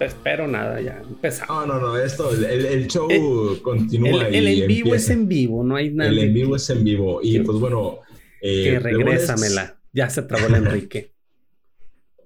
[0.00, 1.66] espero nada, ya empezamos.
[1.66, 3.08] No, no, no, esto, el, show
[3.62, 4.28] continúa.
[4.28, 6.10] El, el en vivo es en vivo, no hay nada.
[6.10, 7.20] El en vivo es en vivo.
[7.22, 8.00] Y pues bueno.
[8.40, 9.78] Eh, que regrésamela.
[9.92, 11.14] Ya se trabó el Enrique.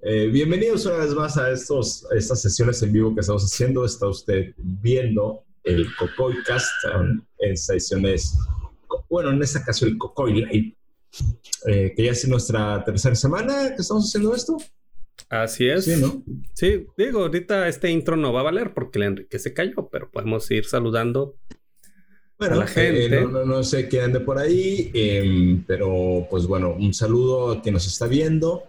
[0.02, 3.84] Eh, bienvenidos una vez más a estos, estas sesiones en vivo que estamos haciendo.
[3.84, 6.70] Está usted viendo el Cocoy Cast
[7.38, 8.34] en sesiones,
[9.08, 10.76] bueno, en esta ocasión el Cocoy Live,
[11.66, 14.56] eh, que ya es nuestra tercera semana que estamos haciendo esto.
[15.30, 15.84] Así es.
[15.84, 16.24] Sí, ¿no?
[16.54, 20.10] Sí, digo, ahorita este intro no va a valer porque el Enrique se cayó, pero
[20.10, 21.36] podemos ir saludando
[22.36, 23.06] bueno, a la gente.
[23.06, 27.74] Eh, no, sé quién ande por ahí, em, pero pues bueno, un saludo a quien
[27.74, 28.64] nos está viendo.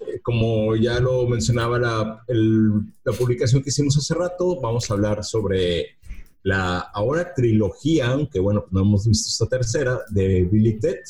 [0.00, 5.24] Eh, como ya lo mencionaba la, la publicación que hicimos hace rato, vamos a hablar
[5.24, 5.96] sobre
[6.42, 11.00] la ahora trilogía, aunque bueno, no hemos visto esta tercera, de Billy Ted.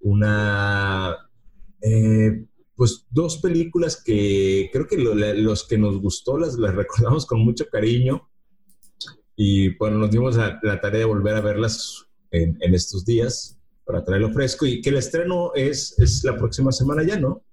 [0.00, 1.16] Una
[1.80, 2.44] eh,
[2.80, 7.66] pues dos películas que creo que los que nos gustó las, las recordamos con mucho
[7.68, 8.26] cariño
[9.36, 14.32] y bueno, nos dimos la, tarea de volver a verlas en, estos días para traerlo
[14.32, 17.44] fresco y que el estreno es, es la próxima semana ya, ¿no?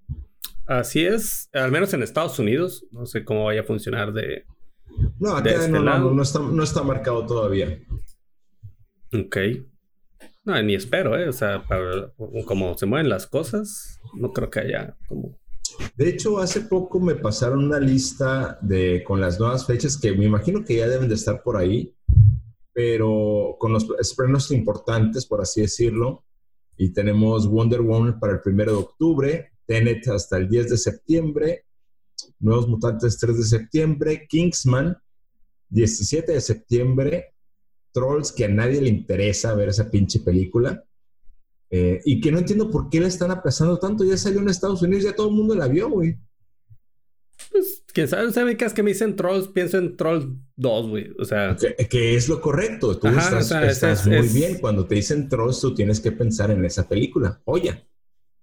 [0.66, 4.45] Así es, al menos en Estados Unidos, no sé cómo vaya a funcionar de...
[5.19, 7.78] No, acá este no, no, no, está, no está marcado todavía.
[9.12, 9.38] Ok.
[10.48, 11.28] No, ni espero, ¿eh?
[11.28, 11.62] O sea,
[12.45, 15.38] como se mueven las cosas, no creo que haya como...
[15.98, 20.23] De hecho, hace poco me pasaron una lista de, con las nuevas fechas que me
[20.23, 21.94] imagino que ya deben de estar por ahí,
[22.72, 26.23] pero con los estrenos importantes, por así decirlo.
[26.78, 31.66] Y tenemos Wonder Woman para el primero de octubre, Tenet hasta el 10 de septiembre,
[32.40, 34.97] Nuevos Mutantes 3 de septiembre, Kingsman
[35.68, 37.34] 17 de septiembre,
[37.97, 40.84] Trolls, que a nadie le interesa ver esa pinche película.
[41.72, 44.03] Eh, y que no entiendo por qué la están aplazando tanto.
[44.03, 46.16] Ya salió en Estados Unidos, ya todo el mundo la vio, güey.
[47.52, 49.47] Pues, quién sabe, ¿sabe qué es que me dicen Trolls?
[49.47, 51.12] Pienso en Trolls 2, güey.
[51.18, 51.57] O sea...
[51.90, 53.00] Que, es lo correcto.
[53.00, 54.59] Tú estás, muy bien.
[54.59, 57.41] Cuando te dicen Trolls, tú tienes que pensar en esa película.
[57.46, 57.84] Oye,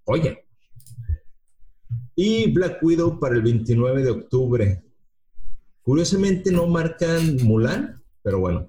[0.03, 0.45] oye.
[2.13, 4.83] Y Black Widow para el 29 de octubre.
[5.81, 8.67] Curiosamente no marcan Mulan, pero bueno.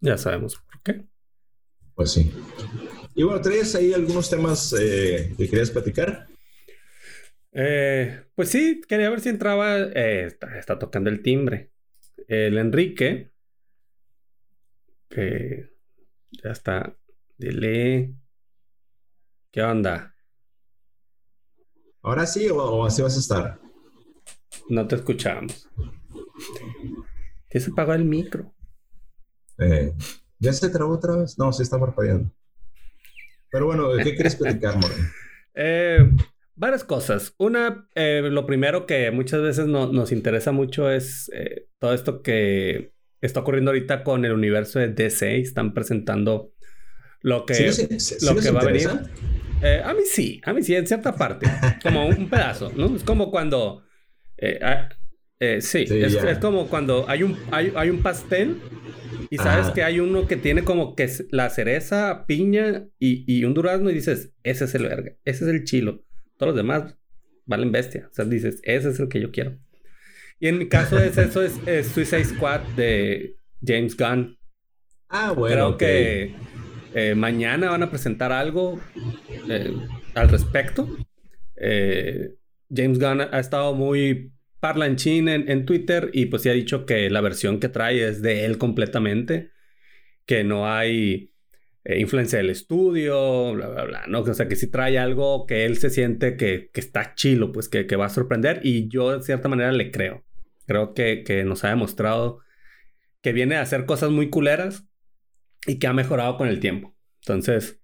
[0.00, 1.04] Ya sabemos por qué.
[1.94, 2.32] Pues sí.
[3.14, 6.26] Y bueno, ¿traes ahí algunos temas eh, que querías platicar?
[7.52, 9.78] Eh, pues sí, quería ver si entraba.
[9.78, 10.26] Eh,
[10.58, 11.72] está, tocando el timbre.
[12.28, 13.32] El Enrique.
[15.08, 15.70] Que
[16.30, 16.96] ya está.
[17.36, 18.14] Dile.
[19.50, 20.14] ¿Qué onda?
[22.02, 23.60] ¿Ahora sí o, así vas a estar?
[24.68, 25.68] No te escuchamos.
[27.48, 28.54] ¿Qué se apagó el micro?
[29.60, 29.92] Eh,
[30.38, 31.38] ¿Ya se trabó otra vez?
[31.38, 32.30] No, se está parpadeando.
[33.50, 35.04] Pero bueno, ¿qué quieres platicar, Moreno?
[35.52, 36.08] Eh,
[36.54, 37.34] varias cosas.
[37.36, 42.92] Una, eh, lo primero que muchas veces nos interesa mucho es eh, todo esto que
[43.20, 45.40] está ocurriendo ahorita con el universo de DC.
[45.40, 46.52] Están presentando
[47.20, 47.72] lo que,
[48.22, 48.88] lo que va a venir.
[48.88, 51.50] a mí sí, a mí sí, en cierta parte.
[51.82, 52.94] Como un, pedazo, ¿no?
[52.94, 53.82] Es como cuando...
[54.62, 54.88] Ah,
[55.60, 58.56] sí, es, como cuando hay un, hay, hay un pastel
[59.30, 63.88] y sabes que hay uno que tiene como que la cereza, piña y, un durazno
[63.88, 66.04] y dices, ese es el verga, ese es el chilo.
[66.36, 66.96] Todos los demás
[67.46, 68.08] valen bestia.
[68.10, 69.56] O sea, dices, ese es el que yo quiero.
[70.40, 74.36] Y en mi caso es eso, es, Suicide Squad de James Gunn.
[75.08, 75.76] Ah, bueno.
[75.76, 76.34] Creo que
[76.94, 78.80] eh, mañana van a presentar algo
[79.48, 79.76] eh,
[80.14, 80.88] al respecto.
[81.54, 82.34] Eh,
[82.68, 87.10] James Gunn ha estado muy parlanchín en, en Twitter y pues sí ha dicho que
[87.10, 89.50] la versión que trae es de él completamente,
[90.26, 91.30] que no hay
[91.82, 94.20] eh, influencia del estudio, bla, bla, bla, ¿no?
[94.20, 97.84] O sea, que sí trae algo que él se siente que, está chilo, pues que,
[97.96, 100.24] va a sorprender y yo de cierta manera le creo.
[100.66, 102.40] Creo que, nos ha demostrado
[103.22, 104.86] que viene a hacer cosas muy culeras
[105.66, 106.94] y que ha mejorado con el tiempo.
[107.22, 107.80] Entonces,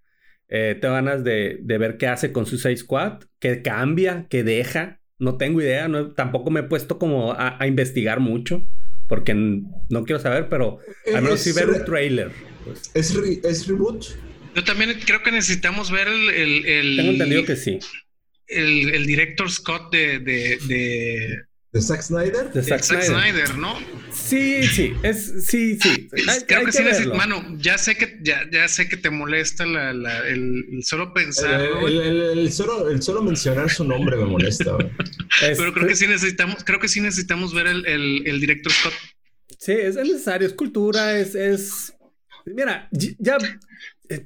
[0.49, 5.01] eh, tengo ganas de, ver qué hace con su 6 Squad, que cambia, que deja,
[5.19, 8.67] no tengo idea, no, tampoco me he puesto como a, investigar mucho,
[9.09, 10.79] porque no quiero saber, pero
[11.15, 12.33] al menos sí ver un trailer.
[12.65, 12.91] Pues.
[12.95, 14.05] ¿Es, reboot?
[14.55, 16.97] Yo también creo que necesitamos ver el...
[16.97, 17.79] Tengo entendido que sí.
[18.49, 21.47] El, director Scott de, ¿De
[21.81, 22.53] Zack Snyder?
[22.53, 23.57] De Zack, Snyder.
[23.57, 23.79] ¿no?
[24.13, 26.09] Sí, sí, es, sí, sí.
[26.47, 26.83] Creo que, sí
[27.15, 31.61] mano, ya sé que, ya, ya sé que te molesta la, la, el, solo pensar.
[31.61, 34.77] El, el, solo, el solo mencionar su nombre me molesta.
[35.41, 37.87] Pero creo que sí necesitamos, creo que sí necesitamos ver el,
[38.27, 38.95] el, director Scott.
[39.59, 41.93] Sí, es necesario, es cultura, es, es.
[42.47, 43.39] Mira, ya.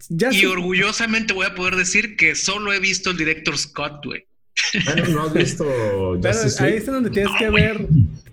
[0.08, 4.26] ya y orgullosamente voy a poder decir que solo he visto el director Scott, güey.
[4.86, 5.64] Ah, no, has visto
[6.60, 7.86] ahí es donde tienes que ver,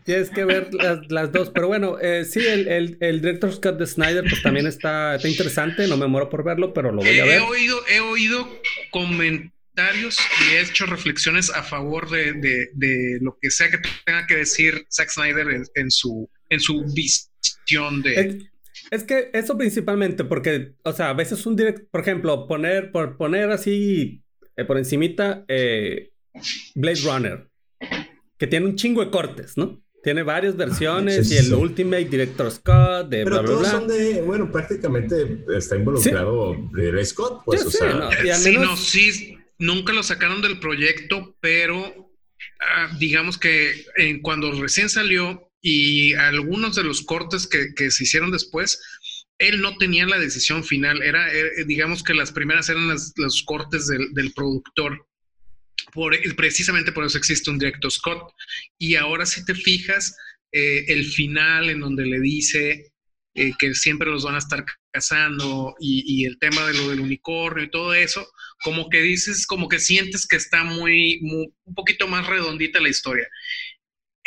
[0.03, 0.69] tienes que ver
[1.09, 1.49] las, dos.
[1.49, 5.27] Pero bueno, eh, sí, el, el, el Director's Cut de Snyder pues también está, está
[5.27, 5.87] interesante.
[5.87, 7.39] No me muero por verlo, pero lo voy a ver.
[7.39, 8.47] He oído, he oído
[8.91, 12.33] comentarios y he hecho reflexiones a favor de,
[12.73, 18.01] de, lo que sea que tenga que decir Zack Snyder en, su, en su visión
[18.01, 18.47] de...
[18.91, 23.17] Es, que eso principalmente porque, o sea, a veces un director, por ejemplo, poner, por
[23.17, 24.23] poner así
[24.55, 26.11] eh, por encimita, eh,
[26.75, 27.47] Blade Runner,
[28.37, 29.81] que tiene un chingo de cortes, ¿no?
[30.03, 35.43] Tiene varias versiones y el Ultimate Director Scott de Pero todos son de, bueno, prácticamente
[35.55, 37.93] está involucrado de Scott, pues, o sea.
[37.93, 42.11] No, sí, no, sí, nunca lo sacaron del proyecto, pero
[42.61, 43.73] ah, digamos que
[44.21, 48.79] cuando recién salió y algunos de los cortes que, que, se hicieron después,
[49.39, 51.01] él no tenía la decisión final.
[51.01, 55.05] Era, eh, digamos que las primeras eran los cortes del, del productor
[56.35, 58.33] precisamente por eso existe un directo Scott.
[58.77, 60.15] Y ahora si te fijas,
[60.51, 62.91] eh, el final en donde le dice
[63.33, 67.65] eh, que siempre los van a estar cazando y, el tema de lo del unicornio
[67.65, 68.27] y todo eso,
[68.63, 73.27] como que dices, como que sientes que está muy, un poquito más redondita la historia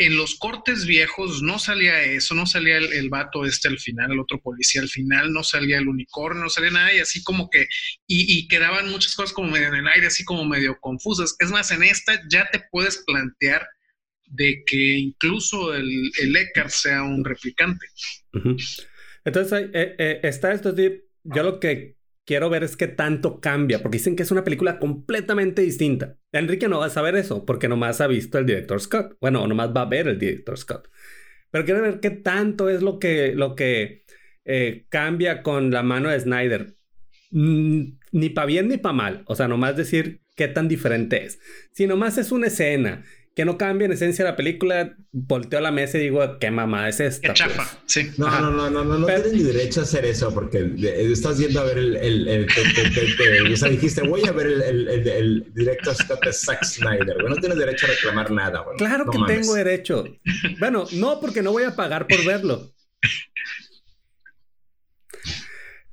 [0.00, 4.20] en los cortes viejos no salía eso, no salía el, vato este al final, el
[4.20, 7.68] otro policía al final, no salía el unicornio, no salía nada y así como que,
[8.06, 11.36] y, quedaban muchas cosas como medio en el aire, así como medio confusas.
[11.38, 13.68] Es más, en esta ya te puedes plantear
[14.24, 17.86] de que incluso el, el sea un replicante.
[19.26, 21.99] Entonces, eh, eh, está esto, yo lo que
[22.30, 26.16] quiero ver es qué tanto cambia, porque dicen que es una película completamente distinta.
[26.30, 29.16] Enrique no va a saber eso, porque nomás ha visto el director Scott.
[29.20, 30.88] Bueno, nomás va a ver el director Scott.
[31.50, 34.04] Pero quiero ver qué tanto es lo que, lo que
[34.44, 36.76] eh, cambia con la mano de Snyder.
[37.32, 39.24] Mm, ni para bien ni para mal.
[39.26, 41.40] O sea, nomás decir qué tan diferente es.
[41.72, 43.02] Si nomás es una escena
[43.40, 46.90] que no cambia en esencia la película, volteo a la mesa y digo, ¿qué mamá
[46.90, 47.28] es esta?
[47.28, 47.78] Qué chafa, pues?
[47.86, 48.10] sí.
[48.18, 51.58] No, no, no, no, no, no tienes ni derecho a hacer eso porque estás yendo
[51.58, 52.46] a ver el, el, el,
[53.50, 57.36] o sea, dijiste, voy a ver el, el, el directo de Zack Snyder, güey, no
[57.36, 58.76] tienes derecho a reclamar nada, güey.
[58.76, 60.04] Claro que tengo derecho.
[60.58, 62.70] Bueno, no, porque no voy a pagar por verlo.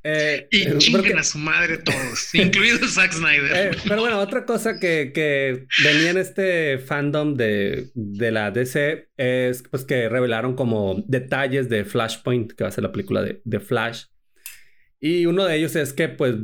[0.09, 3.51] Eh, y eh, chinguen a su madre todos, incluido Zack Snyder.
[3.53, 9.09] Eh, pero bueno, otra cosa que, que, venía en este fandom de, de, la DC
[9.17, 13.41] es pues que revelaron como detalles de Flashpoint, que va a ser la película de,
[13.43, 14.05] de Flash.
[15.01, 16.35] Y uno de ellos es que pues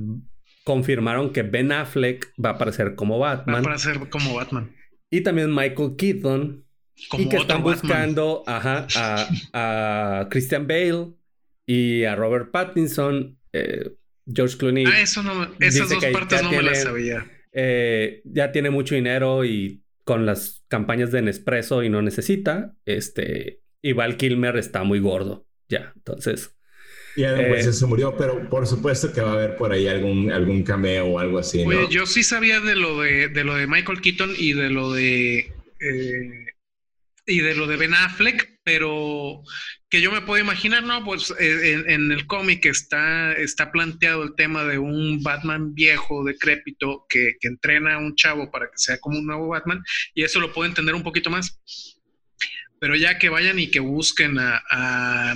[0.65, 3.55] confirmaron que Ben Affleck va a aparecer como Batman.
[3.55, 4.75] Va a aparecer como Batman.
[5.09, 6.65] Y también Michael Keaton.
[7.17, 11.13] y que están buscando ajá, a, a Christian Bale
[11.65, 13.91] y a Robert Pattinson eh,
[14.25, 14.85] George Clooney.
[14.85, 17.25] Ah, eso no, esas dos partes no me las sabía.
[17.51, 22.73] Eh, ya tiene mucho dinero y con las campañas de Nespresso y no necesita.
[22.85, 25.47] Este, y Val Kilmer está muy gordo.
[25.69, 26.55] Ya, entonces.
[27.15, 30.31] Ya después eh, se murió, pero por supuesto que va a haber por ahí algún,
[30.31, 31.63] algún cameo o algo así.
[31.63, 34.91] Oye, yo sí sabía de lo de, de, lo de Michael Keaton y de lo
[34.91, 35.53] de
[37.25, 39.43] y de lo de Ben Affleck, pero
[39.93, 41.05] que yo me puedo imaginar, ¿no?
[41.05, 47.05] Pues eh, en, el cómic está, está planteado el tema de un Batman viejo, decrépito,
[47.07, 49.83] que, que, entrena a un chavo para que sea como un nuevo Batman,
[50.15, 51.59] y eso lo puedo entender un poquito más.
[52.79, 55.35] Pero ya que vayan y que busquen a, a,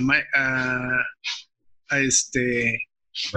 [1.88, 2.88] a, este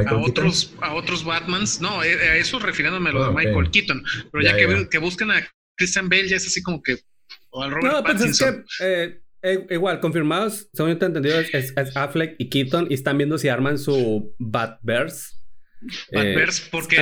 [0.03, 3.69] a otros, a otros Batmans, no, eh, a eso refiriéndome a lo de ah, Michael
[3.69, 5.47] Keaton, pero ya, que, que busquen a
[5.77, 6.97] Christian Bale ya es así como que
[7.53, 12.35] no, pues es que eh, eh, igual, confirmados, según yo te he entendido, es, Affleck
[12.37, 15.35] y Keaton y están viendo si arman su Batverse.
[16.11, 16.97] Batverse, porque,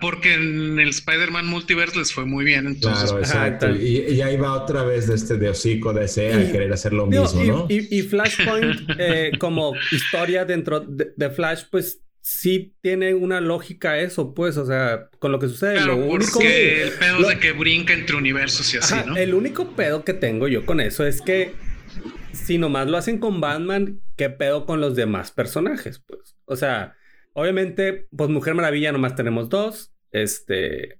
[0.00, 2.66] porque en el Spider-Man Multiverse les fue muy bien.
[2.66, 3.76] Entonces, claro, exacto.
[3.76, 7.06] y, ahí va otra vez de este de hocico de ese a querer hacer lo
[7.06, 7.66] mismo, ¿no?
[7.68, 14.56] Y, Flashpoint, eh, como historia dentro de Flash, pues sí tiene una lógica eso, pues,
[14.56, 15.80] o sea, con lo que sucede.
[15.80, 19.16] lo único que el pedo de que brinca entre universos y así, ¿no?
[19.16, 21.54] El único pedo que tengo yo con eso es que
[22.44, 25.98] si nomás lo hacen con Batman, ¿qué pedo con los demás personajes?
[25.98, 26.96] Pues, o sea,
[27.32, 30.98] obviamente, pues Mujer Maravilla nomás tenemos dos, este,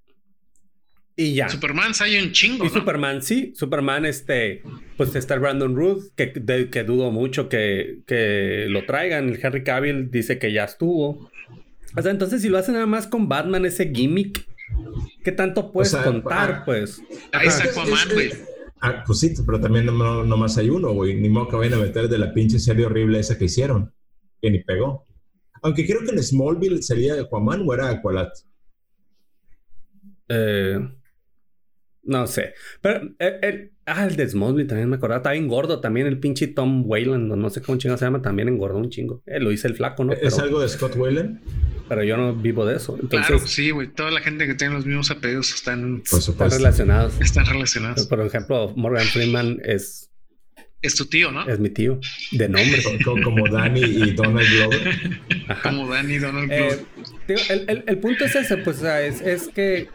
[1.18, 1.48] y ya.
[1.48, 2.64] Superman hay un chingo.
[2.64, 3.52] Y Superman, sí.
[3.56, 4.62] Superman, este,
[4.96, 6.32] pues está el Brandon Ruth, que,
[6.70, 9.28] que dudo mucho que, que, lo traigan.
[9.28, 11.28] El Henry Cavill dice que ya estuvo.
[11.96, 14.46] O sea, entonces si lo hacen nada más con Batman, ese gimmick,
[15.24, 17.02] ¿qué tanto puedes contar, pues?
[17.32, 18.30] Ahí está Aquaman, güey.
[18.80, 21.14] Ah, pues sí, pero también no, no más hay uno, güey.
[21.20, 23.92] Ni modo que vayan a meter de la pinche serie horrible esa que hicieron.
[24.40, 25.06] Que ni pegó.
[25.62, 28.32] Aunque creo que en Smallville sería Aquaman o era Aqualat.
[30.28, 30.78] Eh,
[32.02, 32.54] No sé.
[32.80, 35.18] Pero el, ah, el de Smallville también me acordaba.
[35.18, 36.06] Estaba bien gordo también.
[36.06, 39.22] El pinche Tom Wayland, no sé cómo chingo se llama, también engordó un chingo.
[39.26, 40.12] Eh, lo hice el flaco, ¿no?
[40.12, 41.40] ¿Es algo de Scott Wayland?
[41.88, 42.98] Pero yo no vivo de eso.
[43.00, 43.88] Entonces, claro, sí, güey.
[43.88, 47.20] Toda la gente que tiene los mismos apellidos están, están relacionados.
[47.20, 48.06] Están relacionados.
[48.06, 50.08] Por ejemplo, Morgan Freeman es
[50.80, 51.48] es tu tío, ¿no?
[51.48, 51.98] Es mi tío,
[52.32, 52.82] de nombre.
[53.04, 55.20] como, como Danny y Donald Glover.
[55.62, 56.84] Como Danny y Donald Glover.
[57.26, 59.88] Eh, el, el, el, punto es ese, pues, o sea, es, es, que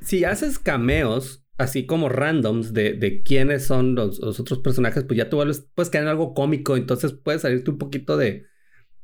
[0.00, 5.18] si haces cameos, así como randoms de, de quiénes son los, los, otros personajes, pues
[5.18, 5.38] ya tú
[5.74, 8.46] puedes caer en algo cómico, entonces puedes salirte un poquito de,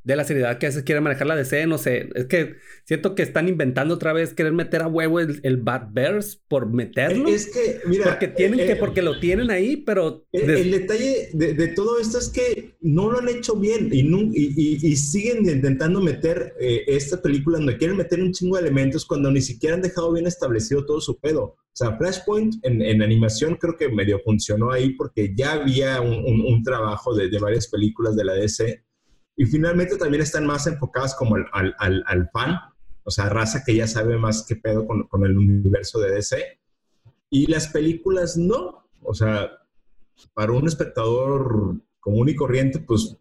[0.04, 3.14] de la seriedad que a veces quiere manejar la DC, no sé, es que siento
[3.14, 7.28] que están inventando otra vez querer meter a huevo el, el Batverse por meterlo.
[7.28, 10.26] Es que, mira, porque tienen eh, que, porque lo tienen ahí, pero...
[10.30, 14.02] El, el detalle de, de, todo esto es que no lo han hecho bien y,
[14.02, 18.56] no, y, y, y siguen intentando meter eh, esta película donde quieren meter un chingo
[18.56, 21.42] de elementos cuando ni siquiera han dejado bien establecido todo su pedo.
[21.42, 26.12] O sea, Flashpoint en, en animación creo que medio funcionó ahí porque ya había un,
[26.24, 28.83] un, un trabajo de, de varias películas de la DC
[29.36, 32.58] y finalmente también están más enfocadas como al, al, al, fan,
[33.02, 36.60] o sea, raza que ya sabe más qué pedo con, con, el universo de DC.
[37.30, 39.50] Y las películas no, o sea,
[40.34, 43.16] para un espectador común y corriente, pues,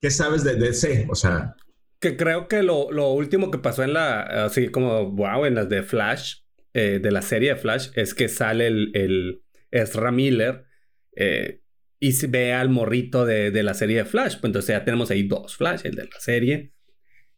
[0.00, 1.06] ¿qué sabes de DC?
[1.10, 1.54] O sea...
[1.98, 5.68] Que creo que lo, lo último que pasó en la, así como, wow, en las
[5.68, 6.40] de Flash,
[6.74, 10.66] eh, de la serie de Flash, es que sale el, el Ezra Miller,
[11.14, 11.62] eh,
[11.98, 14.34] y se ve al morrito de, de, la serie de Flash.
[14.34, 16.72] Pues entonces ya tenemos ahí dos Flash, el de la serie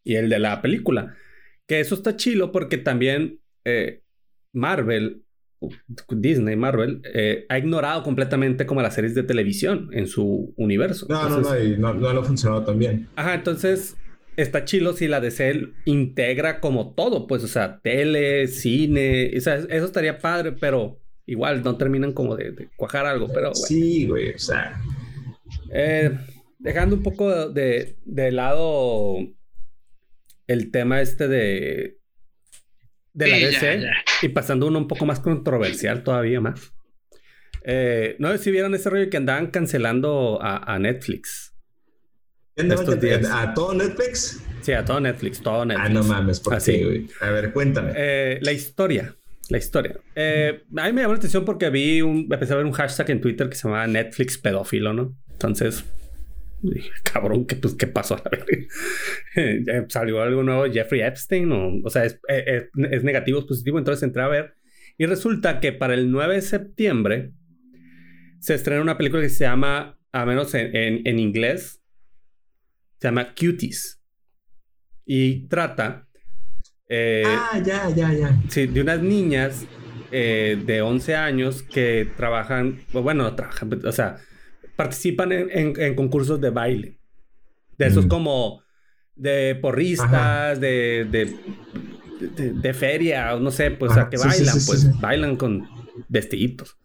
[0.04, 1.14] y el de la película.
[1.66, 4.02] Que eso está chilo porque también eh,
[4.52, 5.22] Marvel,
[6.08, 11.06] Disney, Marvel, eh, ha ignorado completamente como las series de televisión en su universo.
[11.08, 13.08] No, entonces, no, no, no, no ha funcionado tan bien.
[13.16, 13.96] Ajá, entonces
[14.36, 19.56] está chilo si la DC integra como todo, pues, o sea, tele, cine, o sea,
[19.56, 23.54] eso estaría padre, pero igual no terminan como de, de cuajar algo, pero bueno.
[23.54, 24.80] Sí, güey, o sea.
[25.70, 26.10] Eh,
[26.58, 29.16] dejando un poco de, de, lado
[30.46, 31.98] el tema este de,
[33.12, 33.92] de sí, la DC ya, ya.
[34.22, 36.72] y pasando uno un poco más controversial todavía más.
[37.62, 41.54] Eh, no sé si vieron ese rollo que andaban cancelando a, a Netflix.
[42.56, 43.28] Estos días.
[43.30, 44.42] ¿A todo Netflix?
[44.62, 45.90] Sí, a todo Netflix, todo Netflix.
[45.90, 46.72] Ah, no mames, ¿por Así.
[46.72, 47.06] qué, güey?
[47.20, 47.92] A ver, cuéntame.
[47.94, 49.14] Eh, la historia
[49.48, 49.98] la historia.
[50.14, 53.10] Eh, a mí me llamó la atención porque vi un, empecé a ver un hashtag
[53.10, 55.16] en Twitter que se llamaba Netflix pedófilo, ¿no?
[55.32, 55.84] Entonces,
[56.60, 59.86] dije, cabrón, ¿qué, pues, ¿qué pasó a verga?
[59.88, 61.50] ¿Salió algo nuevo Jeffrey Epstein?
[61.52, 63.78] O, o sea, es, es, es, negativo, es positivo.
[63.78, 64.54] Entonces entré a ver.
[64.98, 67.32] Y resulta que para el 9 de septiembre
[68.40, 71.82] se estrena una película que se llama, a menos en, en, en inglés,
[72.98, 74.02] se llama Cuties.
[75.06, 76.07] Y trata
[76.88, 78.36] eh, ah, ya, ya, ya.
[78.48, 79.66] Sí, de unas niñas
[80.10, 84.16] eh, de 11 años que trabajan, bueno, no trabajan, o sea,
[84.76, 86.98] participan en, en, en concursos de baile.
[87.76, 88.08] De esos mm.
[88.08, 88.62] como
[89.14, 91.36] de porristas, de, de,
[92.20, 95.00] de, de, feria, no sé, pues, Ajá, o sea, que sí, bailan, sí, sí, pues,
[95.00, 95.68] bailan con
[96.08, 96.76] vestiditos.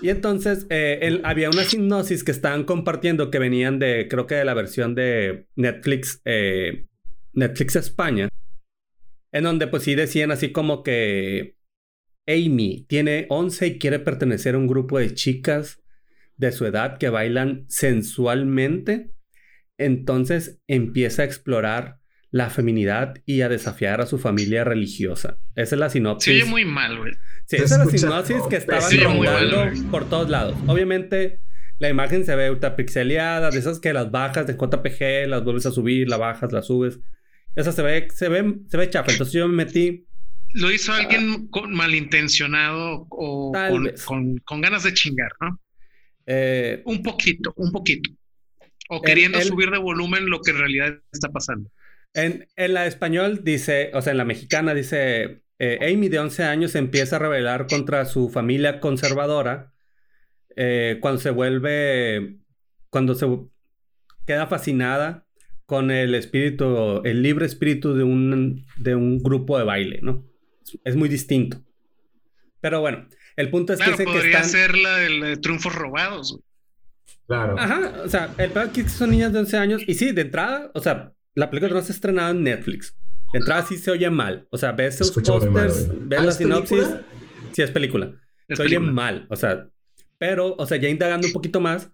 [0.00, 4.36] Y entonces eh, él, había una hipnosis que estaban compartiendo que venían de, creo que
[4.36, 6.86] de la versión de Netflix, eh,
[7.32, 8.28] Netflix España,
[9.32, 11.56] en donde pues sí decían así como que
[12.26, 15.82] Amy tiene 11 y quiere pertenecer a un grupo de chicas
[16.36, 19.12] de su edad que bailan sensualmente.
[19.78, 21.98] Entonces empieza a explorar
[22.30, 25.38] la feminidad y a desafiar a su familia religiosa.
[25.54, 26.44] Esa es la sinopsis.
[26.44, 27.12] Sí, muy mal, güey.
[27.46, 30.56] Sí, esa es la sinopsis que estaban sí, rondando por todos lados.
[30.66, 31.40] Obviamente,
[31.78, 35.64] la imagen se ve ultra pixeleada, de esas que las bajas de JPG, las vuelves
[35.66, 37.00] a subir, las bajas, las subes.
[37.58, 39.10] Esa se ve, se ve, se ve chafa.
[39.10, 40.06] Entonces yo me metí.
[40.54, 45.60] Lo hizo alguien con, malintencionado o con, con, con, ganas de chingar, ¿no?
[46.24, 48.10] Eh, un poquito, un poquito.
[48.90, 51.68] O queriendo el, subir de volumen lo que en realidad está pasando.
[52.14, 56.44] En, en la español dice, o sea, en la mexicana dice, eh, Amy de 11
[56.44, 59.72] años empieza a rebelar contra su familia conservadora
[60.54, 62.38] eh, cuando se vuelve,
[62.88, 63.26] cuando se
[64.26, 65.27] queda fascinada
[65.68, 70.24] con el espíritu, el libre espíritu de un, de un grupo de baile, ¿no?
[70.82, 71.62] Es muy distinto.
[72.62, 73.06] Pero bueno,
[73.36, 74.48] el punto es claro, que, podría que están...
[74.48, 76.40] ser la de triunfos robados.
[77.26, 77.58] Claro.
[77.58, 79.82] Ajá, o sea, el peor que son niñas de 11 años.
[79.86, 82.96] Y sí, de entrada, o sea, la película no se ha estrenado en Netflix.
[83.34, 84.48] De entrada sí se oye mal.
[84.50, 86.78] O sea, ves sus pósters, ves ¿Ah, la sinopsis.
[86.78, 87.02] Película?
[87.52, 88.06] Sí, es película.
[88.48, 88.80] Es se película.
[88.86, 89.26] oye mal.
[89.28, 89.68] O sea,
[90.16, 91.90] pero, o sea, ya indagando un poquito más,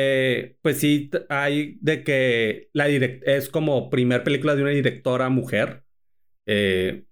[0.00, 5.82] eh, pues sí hay de que la es como primer película de una directora mujer
[6.46, 7.02] eh,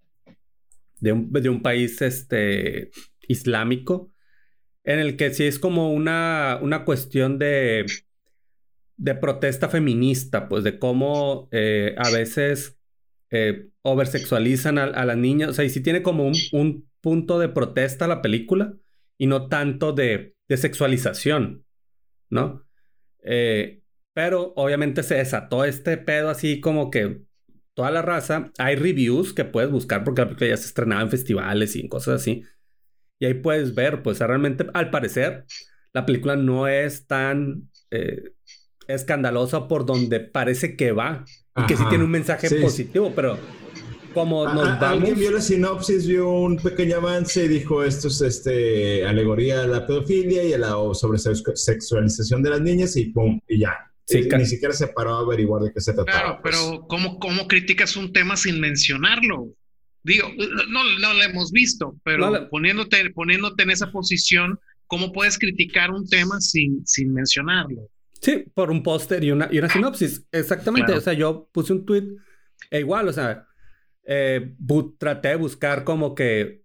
[1.00, 2.92] de, un, de un país este
[3.26, 4.12] islámico,
[4.84, 7.86] en el que sí es como una, una cuestión de,
[8.96, 12.78] de protesta feminista, pues de cómo eh, a veces
[13.82, 18.22] oversexualizan a, las niñas, o sea, y sí tiene como un, punto de protesta la
[18.22, 18.74] película
[19.18, 21.64] y no tanto de, de sexualización,
[22.30, 22.65] ¿no?
[23.26, 23.82] Eh,
[24.14, 27.20] pero obviamente se desató este pedo así como que
[27.74, 28.50] toda la raza.
[28.56, 31.88] Hay reviews que puedes buscar porque la película ya se estrenaba en festivales y en
[31.88, 32.42] cosas así.
[33.18, 35.44] Y ahí puedes ver, pues realmente, al parecer,
[35.92, 38.32] la película no es tan eh,
[38.88, 41.24] escandalosa por donde parece que va.
[41.58, 43.38] Y que sí tiene un mensaje positivo, pero
[44.16, 44.82] como nos vamos...
[44.82, 49.66] Alguien vio la sinopsis, vio un pequeño avance y dijo esto es este, alegoría a
[49.66, 53.92] la pedofilia y a la sobresexualización de las niñas y pum, y ya.
[54.06, 56.18] Sí, ni siquiera se paró a averiguar de qué se trataba.
[56.18, 56.56] Claro, pues.
[56.56, 59.48] pero ¿cómo, ¿cómo criticas un tema sin mencionarlo?
[60.02, 60.28] Digo,
[60.68, 66.08] no, no lo hemos visto, pero poniéndote, poniéndote en esa posición, ¿cómo puedes criticar un
[66.08, 67.90] tema sin, sin mencionarlo?
[68.22, 70.24] Sí, por un póster y una, y una sinopsis.
[70.32, 70.94] Exactamente.
[70.94, 72.16] O sea, yo puse un tweet
[72.70, 73.46] e igual, o sea,
[74.06, 74.54] eh,
[74.98, 76.62] traté de buscar como que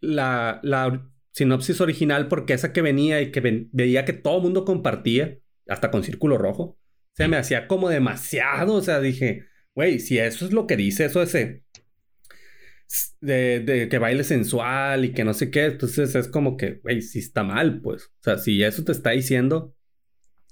[0.00, 4.64] la, la sinopsis original, porque esa que venía y que veía que todo el mundo
[4.64, 5.38] compartía,
[5.68, 6.78] hasta con círculo rojo,
[7.14, 8.74] se me hacía como demasiado.
[8.74, 11.64] O sea, dije, güey, si eso es lo que dice, eso ese
[13.20, 15.66] de, que baile sensual y que no sé qué.
[15.66, 18.04] Entonces es como que, güey, sí está mal, pues.
[18.04, 19.74] O sea, si eso te está diciendo,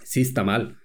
[0.04, 0.78] sí está mal.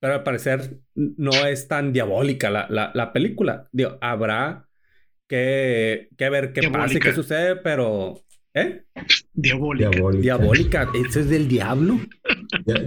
[0.00, 3.68] Pero al parecer no es tan diabólica la, la, película.
[3.70, 4.66] Digo, habrá
[5.28, 8.22] que, que ver qué pasa y qué sucede, pero.
[8.54, 8.82] ¿Eh?
[9.32, 9.90] Diabólica.
[10.18, 10.90] Diabólica.
[10.94, 12.00] ¿Eso es del diablo?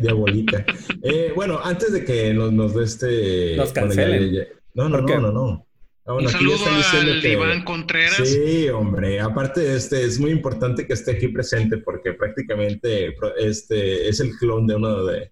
[0.01, 0.65] diabólica.
[1.03, 3.55] Eh, bueno, antes de que nos, nos dé este.
[3.57, 4.47] Nos cancelen.
[4.73, 5.67] no, no, no, no, no.
[6.05, 8.27] Ah, un saludo al Iván Contreras.
[8.27, 9.21] Sí, hombre.
[9.21, 14.67] Aparte, este es muy importante que esté aquí presente porque prácticamente este es el clon
[14.67, 15.31] de uno de.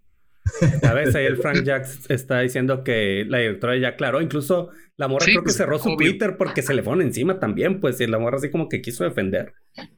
[0.83, 4.21] A veces ahí el Frank Jacks está diciendo que la directora ya aclaró.
[4.21, 7.79] Incluso la morra creo que pues, cerró su Twitter porque se le fueron encima también,
[7.79, 9.53] pues, y la morra así como que quiso defender.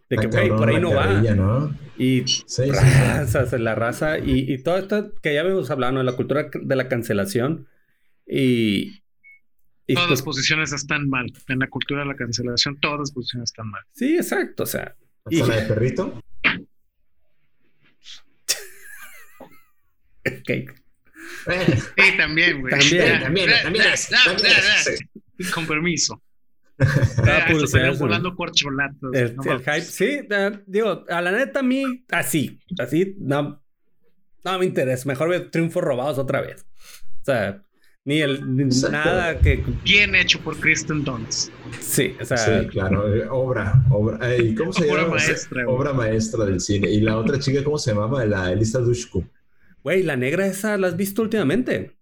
[0.10, 1.71] De que, güey, por ahí no va.
[1.97, 6.49] Y sí, la raza y, y todo esto que ya habíamos hablado, de la cultura
[6.53, 7.67] de la cancelación.
[8.25, 9.01] Y,
[9.88, 11.32] todas las pues posiciones están mal.
[11.47, 13.82] En la cultura de la cancelación, todas las posiciones están mal.
[13.91, 14.63] Sí, exacto.
[14.63, 14.95] O sea.
[15.29, 16.21] ¿Y la de perrito?
[20.25, 20.71] Ok.
[21.45, 22.71] Sí, también, güey.
[22.71, 23.86] También, también, también,
[25.53, 26.21] Con permiso.
[26.79, 27.47] Ah,
[27.99, 29.13] volando corcholatos.
[29.13, 30.19] El, el hype, sí,
[30.65, 33.63] digo, a la neta a mí, así, así, no,
[34.43, 35.07] no me interesa.
[35.07, 36.65] Mejor ver triunfos robados otra vez.
[37.21, 37.63] O sea,
[38.05, 39.63] ni el nada que.
[39.83, 41.51] Bien hecho por Kristen Dunst.
[41.79, 42.38] Sí, o sea.
[42.38, 44.19] Sí, claro, eh, obra, obra.
[44.57, 46.89] ¿Cómo se obra Maestra, obra maestra del cine.
[46.89, 48.25] Y la otra chica, ¿cómo se llamaba?
[48.25, 49.23] La Elisa Dushku.
[49.84, 51.98] Güey, la negra esa, ¿la has visto últimamente?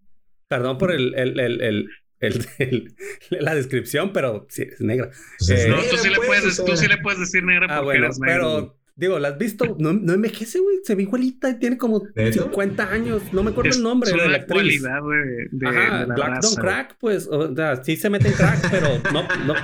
[0.47, 1.89] Perdón por el, el, el,
[2.19, 2.95] el
[3.29, 5.09] la descripción, pero sí, es negra.
[5.39, 7.81] Pues eh, no, tú sí, le pues, puedes, tú sí le puedes decir negra ah,
[7.81, 9.77] porque eres Pero Digo, ¿la has visto?
[9.79, 10.77] No, no envejece, güey.
[10.83, 13.23] Se ve igualita y tiene como 50 años.
[13.31, 14.83] No me acuerdo el nombre de la actriz.
[14.83, 17.27] de, de, Ajá, Black Don't Crack, pues.
[17.31, 19.55] O sea, sí se mete en crack, pero no, no,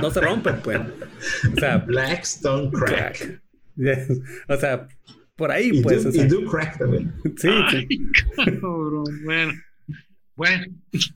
[0.00, 0.80] no se rompe, pues.
[1.54, 3.42] O sea, Black Stone Crack.
[4.48, 4.88] o sea,
[5.38, 6.04] por ahí, pues.
[6.14, 7.14] y do crack también.
[7.36, 8.10] Sí, sí.
[8.34, 9.52] Cabrón, bueno.
[10.34, 10.66] Bueno.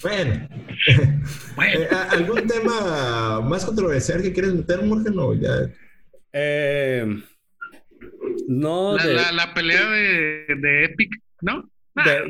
[0.01, 0.49] Bueno.
[1.57, 1.81] bueno.
[1.81, 5.15] Eh, ¿Algún tema más controversial que quieres meter, Morgan?
[5.17, 5.69] No, ya.
[6.33, 7.05] Eh.
[8.47, 11.69] No, la, la, pelea de, de, Epic, ¿no?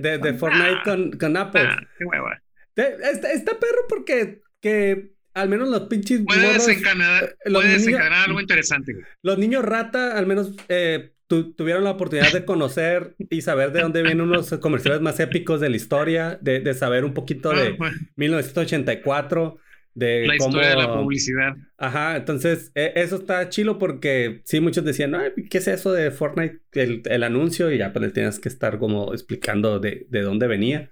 [0.00, 1.68] de, de, Fortnite con, con, Apple.
[1.98, 2.42] qué hueva.
[2.74, 6.22] Está, perro porque que al menos los pinches.
[6.24, 8.96] Puede morros, desencadenar, puede algo interesante.
[9.22, 11.12] Los niños rata, al menos eh,
[11.57, 15.71] tuvieron la oportunidad de conocer y saber de dónde vienen unos comerciales más épicos de
[15.71, 17.77] la historia, de, de saber un poquito ah, de
[18.16, 19.59] 1984
[19.95, 21.55] de la historia de la publicidad.
[21.77, 25.14] Ajá, entonces e, eso está chilo porque sí, muchos decían,
[25.51, 26.61] ¿qué es eso de Fortnite?
[26.73, 30.90] El, anuncio y ya pues le tienes que estar como explicando de, de dónde venía.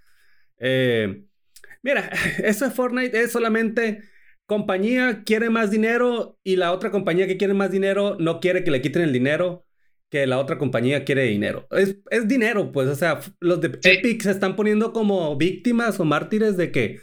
[0.58, 1.24] Eh,
[1.82, 2.10] mira,
[2.44, 4.02] eso de Fortnite es solamente
[4.46, 8.72] compañía quiere más dinero y la otra compañía que quiere más dinero no quiere que
[8.72, 9.64] le quiten el dinero
[10.10, 11.66] que la otra compañía quiere dinero.
[11.70, 16.04] Es, es dinero, pues, o sea, los de Epic se están poniendo como víctimas o
[16.04, 17.00] mártires de que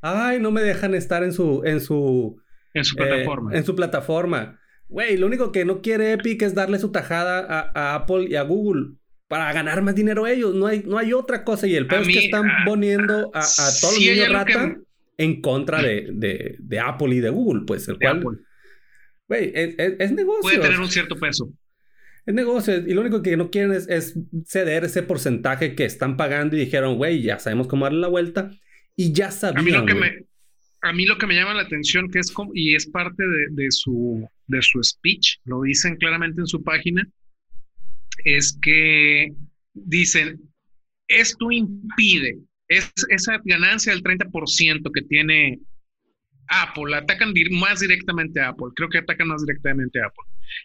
[0.00, 2.40] ay, no me dejan estar en su, en su,
[2.74, 3.52] en su plataforma.
[3.52, 4.60] Eh, en su plataforma.
[4.88, 8.42] Güey, lo único que no quiere Epic es darle su tajada a, Apple y a
[8.42, 8.94] Google
[9.26, 10.54] para ganar más dinero ellos.
[10.54, 11.66] No hay, no hay otra cosa.
[11.66, 13.40] Y el peor es que están ah, poniendo a,
[13.80, 14.76] todos los niños rata
[15.18, 18.22] en contra de, de, de, Apple y de Google, pues, el cual.
[19.28, 20.42] Güey, es, negocio.
[20.42, 21.50] Puede tener un cierto peso.
[22.26, 22.76] Es negocio.
[22.76, 26.96] Y lo único que no quieren es, ceder ese porcentaje que están pagando y dijeron,
[26.96, 28.50] güey, ya sabemos cómo darle la vuelta.
[28.96, 29.60] Y ya sabían.
[29.60, 30.24] A mí lo que, me,
[30.82, 33.70] a mí lo que me llama la atención, que es como, y es parte de,
[33.70, 37.06] su, de su speech, lo dicen claramente en su página,
[38.24, 39.32] es que
[39.74, 40.40] dicen,
[41.08, 45.60] esto impide es, esa ganancia del 30% que tiene
[46.48, 50.24] Apple, atacan más directamente a Apple, creo que atacan más directamente a Apple.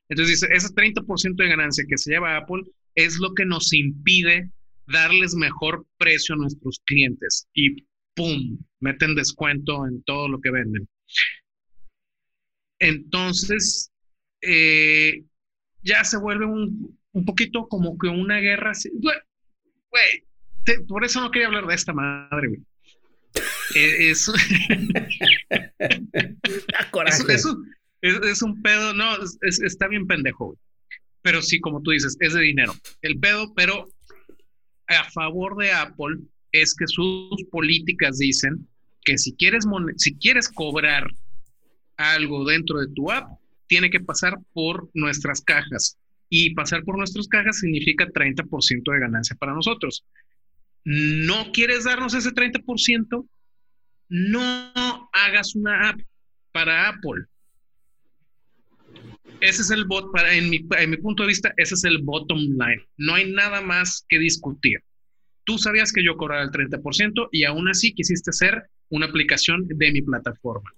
[0.10, 2.64] Entonces dice, ese 30% de ganancia que se lleva Apple
[2.96, 4.50] es lo que nos impide
[4.88, 7.84] darles mejor precio a nuestros clientes y
[8.16, 8.58] ¡pum!
[8.80, 10.88] meten descuento en todo lo que venden.
[12.80, 13.92] Entonces,
[14.42, 15.24] eh,
[15.84, 18.72] ya se vuelve un, un, poquito como que una guerra.
[18.94, 20.24] Güey,
[20.88, 22.62] por eso no quería hablar de esta madre, güey.
[23.76, 24.30] Eh, es,
[28.02, 30.58] es, un pedo, no, está bien pendejo, güey.
[31.22, 32.74] Pero sí, como tú dices, es de dinero.
[33.02, 33.88] El pedo, pero
[34.88, 36.18] a favor de Apple
[36.52, 38.68] es que sus políticas dicen
[39.04, 39.66] que si quieres,
[39.98, 41.08] si quieres cobrar
[41.98, 43.30] algo dentro de tu app,
[43.68, 45.98] tiene que pasar por nuestras cajas.
[46.30, 50.04] Y pasar por nuestras cajas significa 30% de ganancia para nosotros
[50.84, 53.28] no quieres darnos ese 30%,
[54.10, 56.00] no hagas una app
[56.52, 57.26] para Apple.
[59.40, 60.60] Ese es el bot, para, en, mi,
[60.98, 62.86] punto de vista, ese es el bottom line.
[62.98, 64.80] No hay nada más que discutir.
[65.46, 69.92] Tú sabías que yo cobraba el 30% y aún así quisiste hacer una aplicación de
[69.92, 70.72] mi plataforma.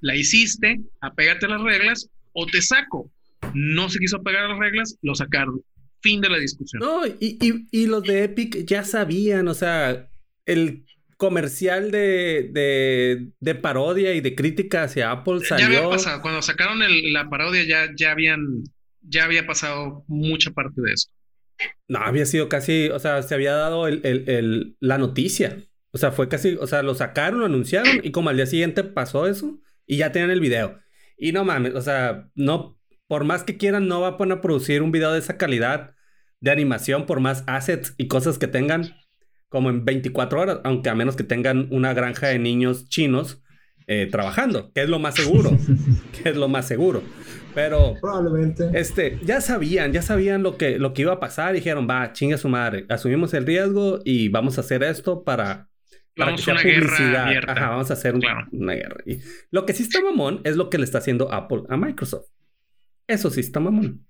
[0.00, 3.10] La hiciste, apégate a las reglas o te saco.
[3.52, 5.60] No se quiso apegar a las reglas, lo sacaron.
[6.02, 6.80] Fin de la discusión.
[6.80, 10.10] No, y, los de Epic ya sabían, o sea,
[10.46, 10.84] el
[11.16, 15.70] comercial de, de, parodia y de crítica hacia Apple salió.
[15.70, 16.80] Ya había pasado, cuando sacaron
[17.12, 18.64] la parodia ya, ya habían,
[19.00, 21.08] ya había pasado mucha parte de eso.
[21.86, 25.58] No, había sido casi, o sea, se había dado el, la noticia.
[25.92, 28.82] O sea, fue casi, o sea, lo sacaron, lo anunciaron y como al día siguiente
[28.82, 30.80] pasó eso y ya tenían el video.
[31.16, 34.40] Y no mames, o sea, no, por más que quieran, no va a poner a
[34.40, 35.94] producir un video de esa calidad
[36.40, 38.94] de animación, por más assets y cosas que tengan,
[39.48, 43.42] como en 24 horas, aunque a menos que tengan una granja de niños chinos
[43.86, 45.50] eh, trabajando, que es lo más seguro,
[46.22, 47.02] que es lo más seguro.
[47.54, 51.86] Pero probablemente este ya sabían, ya sabían lo que lo que iba a pasar, dijeron,
[51.88, 55.68] "Va, chinga su madre, asumimos el riesgo y vamos a hacer esto para
[56.16, 57.26] para que sea publicidad.
[57.48, 58.14] Ajá, vamos a hacer
[58.52, 58.96] una guerra.
[59.06, 59.18] Y
[59.50, 62.26] lo que sí está mamón es lo que le está haciendo Apple a Microsoft.
[63.06, 64.06] Eso sí está mamón.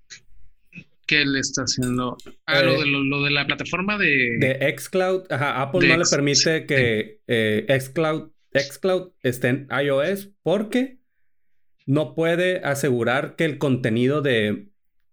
[1.06, 2.16] ¿Qué le está haciendo?
[2.46, 4.38] Ah, lo, eh, de, lo, de la plataforma de...
[4.38, 5.24] De Xcloud.
[5.30, 11.00] Ajá, Apple no le permite que eh, Xcloud, Xcloud esté en iOS porque
[11.86, 14.68] no puede asegurar que el contenido de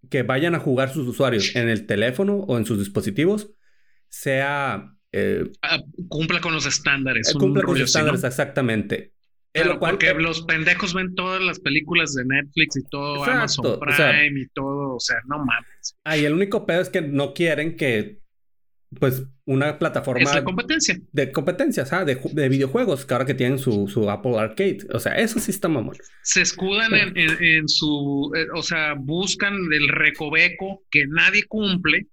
[0.09, 3.51] que vayan a jugar sus usuarios en el teléfono o en sus dispositivos
[4.09, 4.95] sea...
[5.11, 7.33] Eh, ah, cumpla con los estándares.
[7.33, 9.13] cumpla con los estándares, exactamente.
[9.51, 14.47] Pero porque los pendejos ven todas las películas de Netflix y todo Amazon Prime y
[14.49, 15.97] todo, o sea, no mames.
[16.03, 18.19] Ah, y el único pedo es que no quieren que,
[18.99, 20.31] pues, una plataforma...
[20.31, 20.99] de competencia.
[21.11, 22.21] De competencia, ¿sabes?
[22.21, 24.85] De, de, videojuegos, que ahora que tienen su, su, Apple Arcade.
[24.93, 25.97] O sea, eso sí está mamón.
[26.21, 28.31] Se escudan en, en, su...
[28.35, 32.05] Eh, o sea, buscan el recoveco que nadie cumple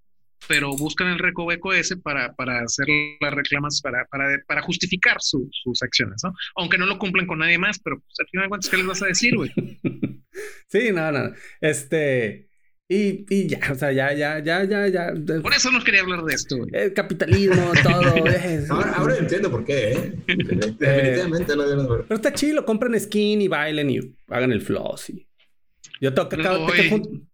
[0.49, 2.87] pero buscan el recoveco ese para, para hacer
[3.21, 6.33] las reclamas, para, para, para justificar sus acciones, ¿no?
[6.57, 8.87] Aunque no lo cumplen con nadie más, pero pues, al final de cuentas, ¿qué les
[8.87, 9.51] vas a decir, güey?
[10.69, 11.33] sí, no, no.
[11.61, 12.49] Este.
[12.89, 15.13] Y, y, ya, o sea, ya, ya, ya, ya, ya.
[15.43, 16.71] Por eso no quería hablar de esto, güey.
[16.73, 18.75] El capitalismo, todo.
[18.75, 20.13] ahora, ahora, entiendo por qué, ¿eh?
[20.79, 25.27] Definitivamente no Pero está chido, compren skin y bailen y hagan el floss y
[26.01, 26.67] yo tengo que, tengo,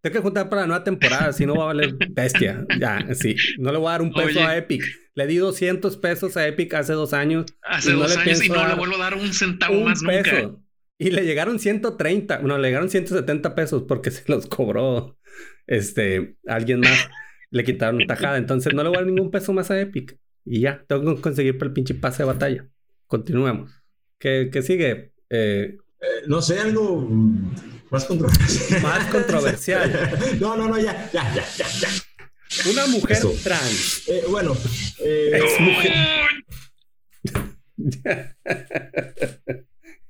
[0.03, 2.65] que, juntar para la nueva temporada, si no va a valer bestia.
[2.79, 3.35] Ya, sí.
[3.59, 4.85] No le voy a dar un peso a Epic.
[5.15, 7.47] Le di 200 pesos a Epic hace dos años.
[7.63, 10.53] Hace dos años y no le vuelvo a dar un centavo más nunca.
[10.99, 15.19] Y le llegaron 130, bueno, le llegaron 170 pesos porque se los cobró
[15.67, 17.11] este, alguien más.
[17.51, 18.39] le quitaron tajada.
[18.39, 20.17] Entonces no le voy a dar ningún peso más a Epic.
[20.45, 22.69] Y ya, tengo que conseguir para el pinche pase de batalla.
[23.07, 23.73] Continuemos.
[24.19, 25.13] ¿Qué, qué sigue?
[25.31, 27.09] Eh, eh, no sé, algo
[27.93, 28.83] más controversial.
[28.83, 30.39] Más controversial.
[30.41, 31.89] no, no, no, ya, ya, ya, ya, ya.
[32.71, 34.09] Una mujer trans.
[34.09, 34.57] Eh, bueno.
[34.99, 35.93] Eh, Ex mujer.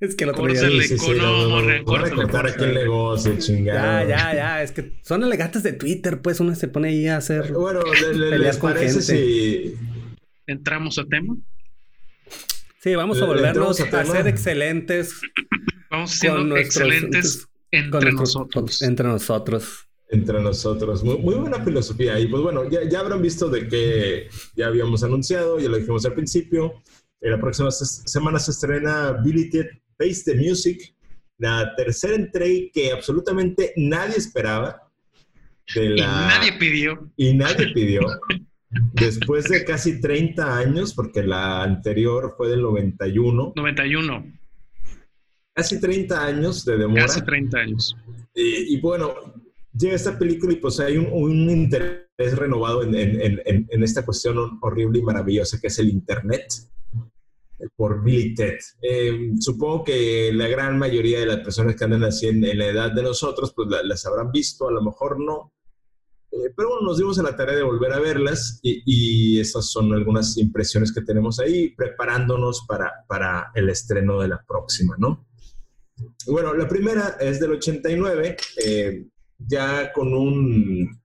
[0.00, 0.60] es que lo otro día...
[0.60, 4.08] Sí, sí, sí, no, no, no, a recortar aquí el negocio, chingado.
[4.08, 4.62] Ya, ya, ya.
[4.62, 7.52] Es que son alegatas de Twitter, pues uno se pone ahí a hacer...
[7.52, 7.80] Bueno,
[8.14, 9.74] ¿les parece si...
[10.46, 11.36] ¿Entramos a tema?
[12.80, 15.20] Sí, vamos a volvernos a, a ser excelentes.
[15.90, 18.82] Vamos siendo excelentes Entre nosotros.
[18.82, 19.88] Entre nosotros.
[20.10, 21.02] Entre nosotros.
[21.02, 22.20] Muy, buena filosofía.
[22.20, 26.04] Y pues bueno, ya, ya, habrán visto de que ya habíamos anunciado, ya lo dijimos
[26.04, 26.74] al principio.
[27.22, 30.94] En la próxima semana se estrena Billy Ted Face the Music,
[31.38, 34.90] la tercera entrega que absolutamente nadie esperaba.
[35.74, 37.10] y nadie pidió.
[37.16, 38.02] Y nadie pidió.
[38.92, 43.52] Después de casi 30 años, porque la anterior fue del 91.
[43.56, 44.41] 91.
[45.54, 47.02] Casi 30 años de demora.
[47.02, 47.96] Casi 30 años.
[48.34, 49.14] Y, bueno,
[49.76, 55.02] llega esta película y pues hay un, interés renovado en, en, esta cuestión horrible y
[55.02, 56.46] maravillosa que es el Internet
[57.76, 58.58] por Billy Ted.
[58.80, 62.92] Eh, supongo que la gran mayoría de las personas que andan así en, la edad
[62.92, 65.52] de nosotros, pues las habrán visto, a lo mejor no.
[66.30, 69.70] Eh, pero bueno, nos dimos a la tarea de volver a verlas y, y, esas
[69.70, 75.26] son algunas impresiones que tenemos ahí, preparándonos para, para el estreno de la próxima, ¿no?
[76.26, 79.06] Bueno, la primera es del 89, eh,
[79.38, 81.02] ya con un,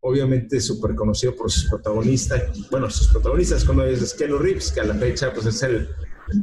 [0.00, 4.84] obviamente súper conocido por sus protagonistas, bueno, sus protagonistas, como es Keanu Reeves, que a
[4.84, 5.88] la fecha pues es el,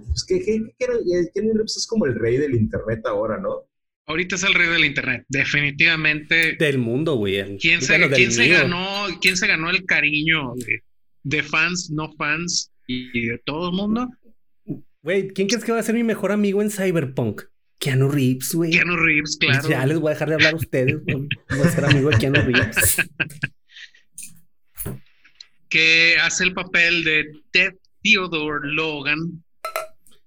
[0.07, 0.39] pues, que,
[0.77, 3.67] que, Reeves es como el rey del internet ahora, ¿no?
[4.07, 6.55] Ahorita es el rey del internet, definitivamente.
[6.57, 7.57] Del mundo, güey.
[7.57, 10.53] ¿Quién, se, ¿quién se, ganó, ¿Quién se ganó el cariño
[11.23, 14.09] de, fans, no fans y de todo el mundo?
[15.03, 17.43] Güey, ¿quién crees que va a ser mi mejor amigo en Cyberpunk?
[17.81, 18.71] Keanu Reeves, güey.
[18.71, 19.67] Keanu Reeves, claro.
[19.67, 21.01] Ya les voy a dejar de hablar a ustedes.
[21.05, 22.97] Voy a ser amigo de Keanu Reeves.
[25.67, 29.43] que hace el papel de Ted Theodore Logan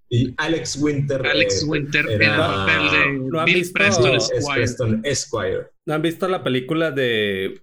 [0.08, 1.24] y Alex Winter.
[1.26, 5.66] Alex eh, Winter era, el papel de ¿no Bill Preston Esquire.
[5.86, 7.62] ¿No han visto la película de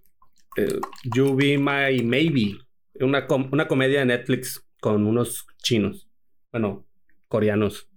[0.58, 0.80] eh,
[1.16, 2.58] You Be My Maybe?
[3.00, 6.08] Una, una comedia de Netflix con unos chinos.
[6.52, 6.86] Bueno,
[7.28, 7.91] coreanos.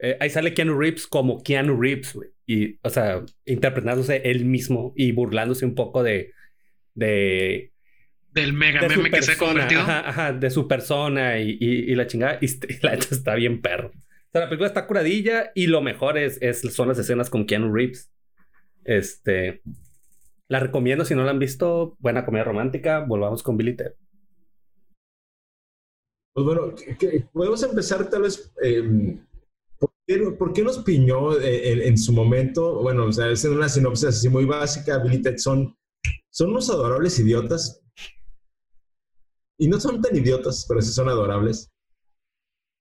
[0.00, 2.30] Eh, ahí sale Keanu Reeves como Keanu Reeves, güey.
[2.46, 6.32] Y, o sea, interpretándose él mismo y burlándose un poco de,
[6.94, 7.72] de
[8.32, 9.80] del mega meme que se ha convertido.
[9.80, 12.38] Ajá, de su persona y, y, la chingada.
[12.40, 12.46] Y,
[12.82, 13.88] la hecha está bien perro.
[13.88, 17.46] O sea, la película está curadilla y lo mejor es, es, son las escenas con
[17.46, 18.10] Keanu Reeves.
[18.84, 19.62] Este.
[20.48, 21.96] La recomiendo si no la han visto.
[21.98, 23.00] Buena comedia romántica.
[23.00, 23.92] Volvamos con Billy Ted.
[26.32, 26.74] Pues bueno,
[27.32, 28.52] podemos empezar tal vez.
[30.08, 32.82] Em, ¿por, qué, nos piñó eh, en, su momento?
[32.82, 34.98] Bueno, o sea, es una sinopsis así muy básica.
[34.98, 35.76] Billy Ted son,
[36.30, 37.82] son unos adorables idiotas
[39.58, 41.70] y no son tan idiotas, pero sí son adorables.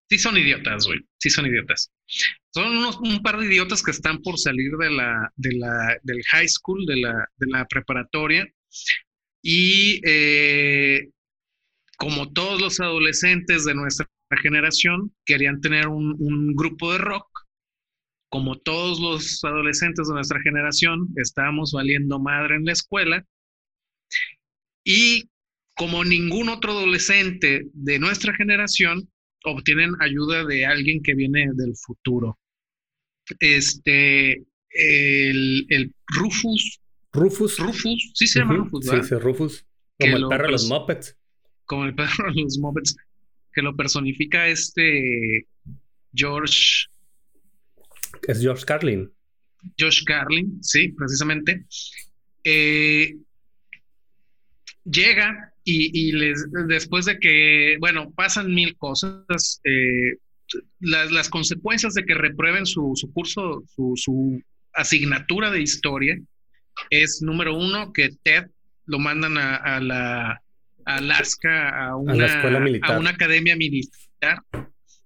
[0.10, 1.00] Sí son idiotas, güey.
[1.20, 1.92] Sí son idiotas.
[2.54, 6.24] Son unos, un par de idiotas que están por salir de la, de la, del
[6.32, 8.48] high school, de la, de la preparatoria.
[9.42, 11.10] Y eh,
[11.98, 17.28] como todos los adolescentes de nuestra generación, querían tener un, un grupo de rock.
[18.30, 23.26] Como todos los adolescentes de nuestra generación, estábamos valiendo madre en la escuela.
[24.84, 25.30] Y
[25.78, 29.08] como ningún otro adolescente de nuestra generación,
[29.46, 32.38] obtienen ayuda de alguien que viene del futuro.
[33.40, 36.82] Este, el, Rufus.
[37.14, 37.58] Rufus.
[37.60, 39.66] Rufus, sí se llama Rufus, Sí, sí, Rufus.
[40.00, 41.18] Como el perro de los Muppets.
[41.66, 42.96] Como el perro de los Muppets.
[43.58, 45.48] Que lo personifica este
[46.14, 46.86] George.
[48.28, 49.12] Es George Carlin.
[49.76, 51.66] George Carlin, sí, precisamente.
[52.44, 53.16] Eh,
[54.84, 60.20] llega y, les, después de que, bueno, pasan mil cosas, eh,
[60.80, 63.64] las, consecuencias de que reprueben su, curso,
[63.96, 64.40] su,
[64.72, 66.16] asignatura de historia,
[66.92, 68.52] es número uno, que Ted
[68.86, 70.44] lo mandan a, la
[70.88, 72.42] Alaska, a una,
[72.82, 74.42] a, una academia militar,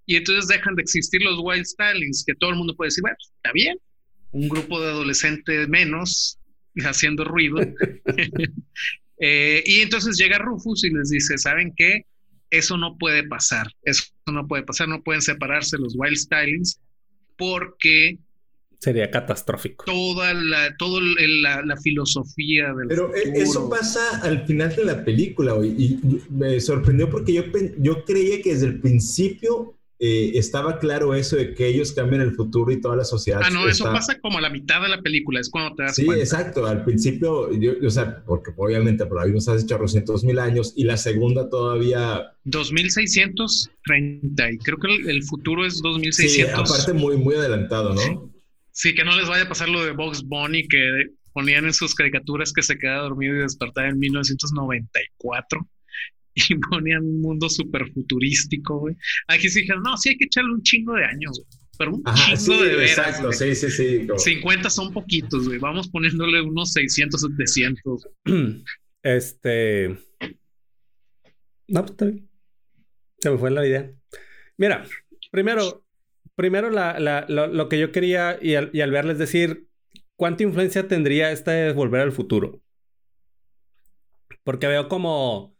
[0.06, 3.17] y entonces dejan de existir los Wild Stylings, que todo el mundo puede decir, bueno,
[3.20, 3.78] está bien,
[4.32, 6.39] un grupo de adolescentes menos
[6.86, 7.58] haciendo ruido.
[9.24, 12.08] Eh, y entonces llega Rufus y les dice, ¿saben qué?
[12.50, 16.82] Eso no puede pasar, eso no puede pasar, no pueden separarse los Wild Stylings
[17.38, 18.17] porque...
[18.82, 19.86] Sería catastrófico.
[19.86, 21.00] Toda la, toda
[21.63, 26.00] la, filosofía del Pero e, eso pasa al final de la película y, y
[26.32, 27.44] me sorprendió porque yo,
[27.78, 32.34] yo creía que desde el principio eh, estaba claro eso de que ellos cambian el
[32.34, 33.39] futuro y toda la sociedad.
[33.44, 35.94] Ah, no, eso pasa como a la mitad de la película, es cuando te das
[35.94, 36.26] sí, cuenta.
[36.26, 36.65] Sí, exacto.
[36.65, 40.74] Al principio, yo, o sea, porque obviamente por ahí nos has hecho 200 mil años
[40.76, 42.32] y la segunda todavía.
[42.46, 46.32] 2630, y creo que el, futuro es 2600.
[46.32, 46.41] Sí,
[46.74, 48.31] aparte muy, muy adelantado, ¿no?
[48.71, 51.93] Sí, que no les vaya a pasar lo de Box Bunny que ponían en sus
[51.95, 55.67] caricaturas que se queda dormido y despertaba en 1994
[56.36, 58.95] y ponían un mundo súper futurístico, güey.
[59.27, 61.41] Aquí sí dijeron, no, sí hay que echarle un chingo de años,
[61.77, 62.97] pero un Ajá, chingo sí, de veras.
[62.97, 63.38] exacto, güey.
[63.38, 64.07] sí, sí, sí.
[64.07, 65.60] como- 50 son poquitos, güey.
[65.60, 68.07] Vamos poniéndole unos 600, 700.
[69.03, 69.97] Este.
[71.67, 72.29] No, pues está bien.
[73.19, 73.91] Se me fue la idea.
[74.57, 74.86] Mira,
[75.31, 75.81] primero,
[76.41, 79.67] primero la, la- lo, lo que yo quería y al, y al verles decir,
[80.15, 82.60] ¿cuánta influencia tendría esta de Volver al Futuro?
[84.43, 85.56] Porque veo como,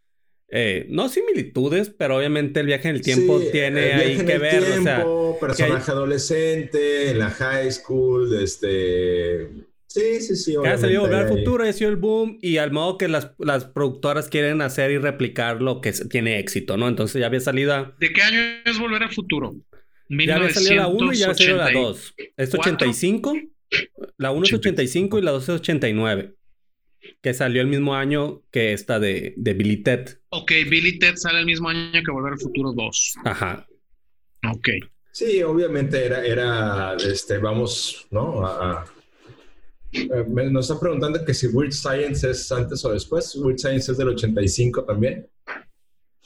[0.50, 4.34] eh, no similitudes, pero obviamente el viaje en el tiempo Sí, tiene el ahí que
[4.34, 4.64] el ver.
[4.64, 9.50] o sea, tiempo, personaje adolescente, en la high school, este...
[9.86, 10.56] Sí, sí, sí.
[10.56, 11.38] ha salido Volver al hay.
[11.46, 14.98] Futuro, ha sido el boom, y al modo que las, las productoras quieren hacer y
[14.98, 16.88] replicar lo que tiene éxito, ¿no?
[16.88, 19.54] Entonces ya había salido a- ¿De qué año es Volver al Futuro?
[20.28, 21.80] Ya había salido la 1 y ya había salido la 1980.
[21.88, 22.14] 2.
[22.38, 22.72] Es ¿Cuatro?
[22.74, 23.34] 85.
[24.18, 26.36] La 1 es 85 y la 2 es 89.
[27.22, 30.20] Que salió el mismo año que esta de, de Billy Ted.
[30.30, 33.16] Ok, Billy Ted sale el mismo año que Volver al Futuro 2.
[33.26, 33.66] Ajá.
[34.52, 34.70] Ok.
[35.12, 38.46] Sí, obviamente era, era, este, vamos, ¿no?
[38.46, 38.86] A- a-
[39.94, 43.36] eh, me- nos están preguntando que si Weird Science es antes o después.
[43.36, 45.28] Weird Science es del 85 también.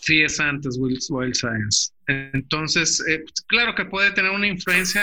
[0.06, 1.92] Sí, es antes Wild, Wild Science.
[2.06, 5.02] Entonces, eh, claro que puede tener una influencia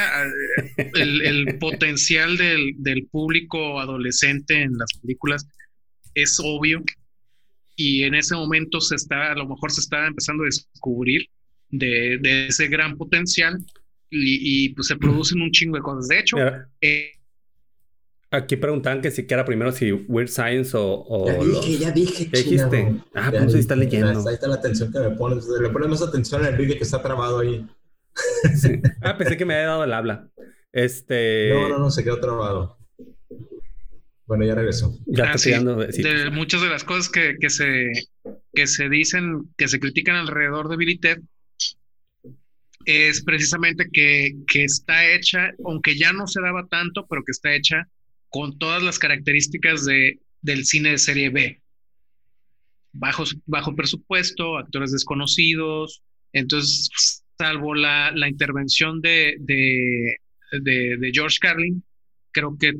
[0.76, 5.44] eh, el, el potencial del, del público adolescente en las películas
[6.14, 6.84] es obvio
[7.74, 11.26] y en ese momento se está, a lo mejor se está empezando a descubrir
[11.70, 13.58] de, de ese gran potencial
[14.08, 16.06] y, y, pues se producen un chingo de cosas.
[16.06, 16.36] De hecho,
[16.80, 17.10] eh,
[18.32, 21.90] aquí preguntaban que si era primero si Weird Science o, o ya los- dije, ya
[21.92, 22.94] dije, ¿Qué dijiste?
[23.14, 24.28] Ah, Ya pues ahí está leyendo.
[24.28, 25.46] Ahí está la atención que me pones.
[25.46, 27.66] Le pones más atención al vídeo que está trabado ahí.
[28.60, 28.80] Sí.
[29.00, 30.28] Ah, pensé que me había dado el habla.
[30.72, 31.50] Este.
[31.54, 32.76] No, no, no, se quedó trabado.
[34.26, 34.98] Bueno, ya regresó.
[35.06, 36.02] Ya Ah, está sí.
[36.02, 37.90] de muchas de las cosas que, que se,
[38.54, 41.18] que se dicen, que se critican alrededor de Billy Ted,
[42.84, 47.54] es precisamente que, que está hecha, aunque ya no se daba tanto, pero que está
[47.54, 47.88] hecha
[48.32, 51.60] con todas las características de, del cine de serie B.
[52.94, 60.16] Bajo, bajo presupuesto, actores desconocidos, entonces, salvo la, la intervención de, de,
[60.62, 61.82] de, de George Carlin,
[62.32, 62.72] creo que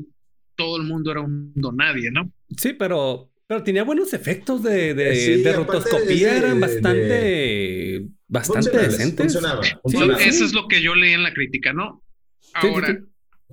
[0.55, 2.31] todo el mundo era un donadie, ¿no?
[2.57, 6.31] Sí, pero, pero tenía buenos efectos de, de, Sí, de aparte rotoscopía.
[6.33, 9.33] de- eran de- bastante, bastante decentes.
[9.33, 9.63] Funcionaba.
[9.63, 10.19] Sí, funcionaba.
[10.19, 10.29] sí.
[10.29, 12.03] Eso es lo que yo leí en la crítica, ¿no?
[12.39, 12.97] Sí, sí, Ahora, sí.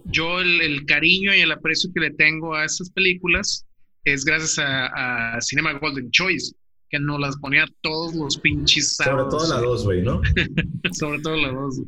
[0.06, 3.66] Yo el, el cariño y el aprecio que le tengo a esas películas
[4.04, 6.54] es gracias a, a Cinema Golden Choice,
[6.88, 9.48] que nos las ponía todos los pinches Sobre sábados.
[9.48, 10.20] todo la 2, güey, ¿no?
[10.92, 11.80] Sobre todo la dos.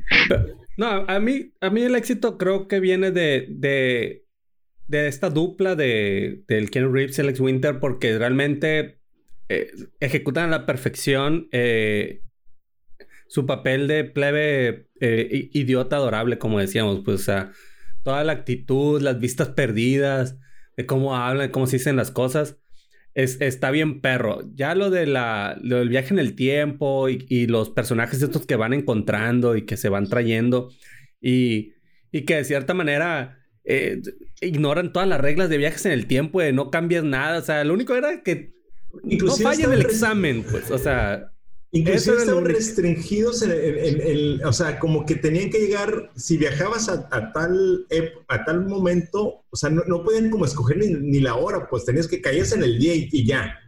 [0.76, 4.24] No, a mí, a mí el éxito creo que viene de, de,
[4.88, 8.98] de esta dupla de, del Ken Reeves y Alex Winter porque realmente
[9.48, 9.70] eh,
[10.00, 12.22] ejecutan a la perfección eh,
[13.28, 17.52] su papel de plebe eh, idiota adorable, como decíamos, pues, o sea,
[18.02, 20.38] toda la actitud, las vistas perdidas,
[20.76, 22.58] de cómo hablan, cómo se dicen las cosas.
[23.14, 24.40] Es, está bien perro.
[24.54, 28.46] Ya lo, de la, lo del viaje en el tiempo y, y los personajes estos
[28.46, 30.70] que van encontrando y que se van trayendo
[31.20, 31.74] y,
[32.10, 34.00] y que de cierta manera eh,
[34.40, 37.38] ignoran todas las reglas de viajes en el tiempo, de no cambias nada.
[37.38, 38.52] O sea, lo único era que
[39.04, 40.70] Inclusive no fallen el examen, pues.
[40.70, 41.31] O sea,
[41.74, 46.36] Inclusive estaban restringidos en, en- en- en- o sea, como que tenían que llegar, si
[46.36, 47.86] viajabas a, a tal,
[48.28, 51.84] a tal momento, o sea, no, no podían como escoger ni, ni la hora, pues
[51.86, 53.58] tenías que caías en el día y, y ya.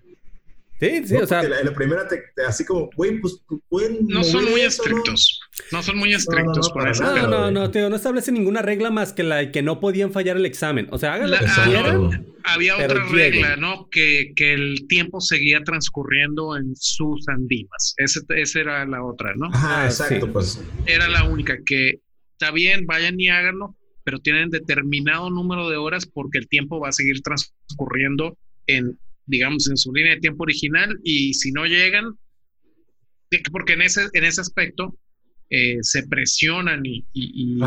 [0.80, 1.20] Sí, sí, ¿no?
[1.20, 4.06] o sea, la, la primera, te, te- así como, güey, pues pueden.
[4.08, 4.88] No son muy eso, ¿no?
[4.98, 5.40] estrictos.
[5.72, 7.22] No, son muy no, estrictos no, ese nada.
[7.22, 10.12] no, no, no, tío, no establece ninguna regla más que la de que no podían
[10.12, 10.88] fallar el examen.
[10.90, 12.04] O sea, hagan lo La- que quieran.
[12.04, 12.30] Exacto.
[12.46, 13.88] Había otra regla, ¿no?
[13.90, 17.94] Que, que el tiempo seguía transcurriendo en sus andimas.
[17.96, 19.48] Ese- Esa era la otra, ¿no?
[19.54, 20.32] Ah, exacto, sí.
[20.32, 20.64] pues.
[20.86, 22.00] era la única que
[22.32, 26.88] está bien, vayan y háganlo, pero tienen determinado número de horas porque el tiempo va
[26.90, 32.18] a seguir transcurriendo en, digamos, en su línea de tiempo original y si no llegan,
[33.52, 34.96] porque en ese, en ese aspecto
[35.50, 37.60] eh, se presionan y, y, y-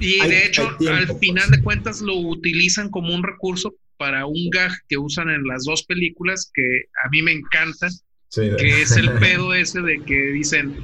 [0.00, 1.18] y Hay- de hecho tiempo, al pues.
[1.20, 5.64] final de cuentas lo utilizan como un recurso para un gag que usan en las
[5.64, 6.62] dos películas que
[7.04, 7.88] a mí me encanta
[8.30, 8.42] Sí.
[8.58, 10.76] que es el pedo ese de que dicen,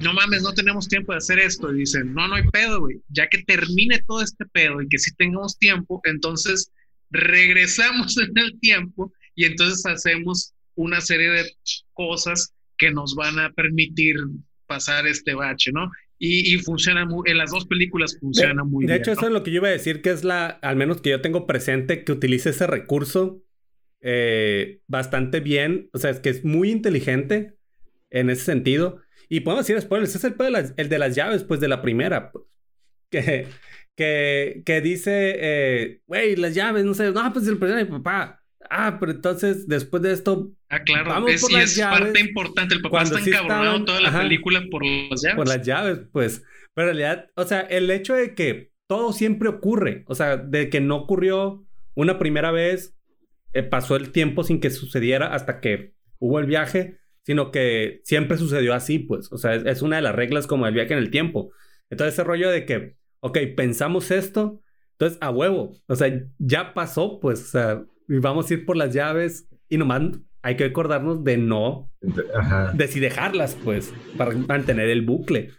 [0.00, 1.74] no mames, no tenemos tiempo de hacer esto.
[1.74, 3.00] Y dicen, no, no hay pedo, güey.
[3.08, 6.70] Ya que termine todo este pedo y que sí tengamos tiempo, entonces
[7.10, 11.50] regresamos en el tiempo y entonces hacemos una serie de
[11.92, 14.16] cosas que nos van a permitir
[14.66, 15.90] pasar este bache, ¿no?
[16.18, 19.02] Y, y funciona muy, en las dos películas funciona de, muy de bien.
[19.02, 19.14] hecho, ¿no?
[19.14, 21.20] eso es lo que yo iba a decir, que es la, al menos que yo
[21.20, 23.42] tengo presente, que utilice ese recurso
[24.00, 25.90] eh, bastante bien.
[25.92, 27.56] O sea, es que es muy inteligente
[28.10, 29.00] en ese sentido.
[29.28, 32.30] Y podemos decir spoilers, es el, de el de las llaves, pues de la primera.
[32.32, 32.44] pues.
[33.10, 33.46] que,
[33.96, 37.98] que, que dice, eh, güey, las llaves, no sé, no, pues el problema de mi
[37.98, 38.42] papá.
[38.70, 40.52] Ah, pero entonces después de esto.
[40.68, 42.00] Ah, claro, vamos es, por las es llaves.
[42.00, 42.74] parte importante.
[42.74, 45.36] El papá está encabronado toda la película por las llaves.
[45.36, 46.42] Por las llaves, pues.
[46.74, 50.68] Pero en realidad, o sea, el hecho de que todo siempre ocurre, o sea, de
[50.68, 52.96] que no ocurrió una primera vez,
[53.52, 58.36] eh, pasó el tiempo sin que sucediera hasta que hubo el viaje, sino que siempre
[58.36, 59.32] sucedió así, pues.
[59.32, 61.52] O sea, es, es una de las reglas como el viaje en el tiempo.
[61.88, 62.96] Entonces, ese rollo de que,
[63.26, 64.62] ok, pensamos esto,
[64.92, 66.08] entonces a huevo, o sea,
[66.38, 70.02] ya pasó, pues, o sea, y vamos a ir por las llaves y nomás
[70.42, 71.90] hay que acordarnos de no,
[72.34, 72.72] Ajá.
[72.72, 75.50] de si dejarlas, pues, para mantener el bucle.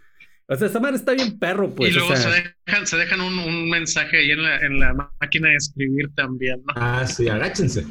[0.50, 1.90] O sea, esa madre está bien perro, pues.
[1.90, 2.32] Y luego o sea...
[2.32, 6.08] se dejan, se dejan un, un, mensaje ahí en la, en la máquina de escribir
[6.14, 6.72] también, ¿no?
[6.74, 7.84] Ah, sí, agáchense.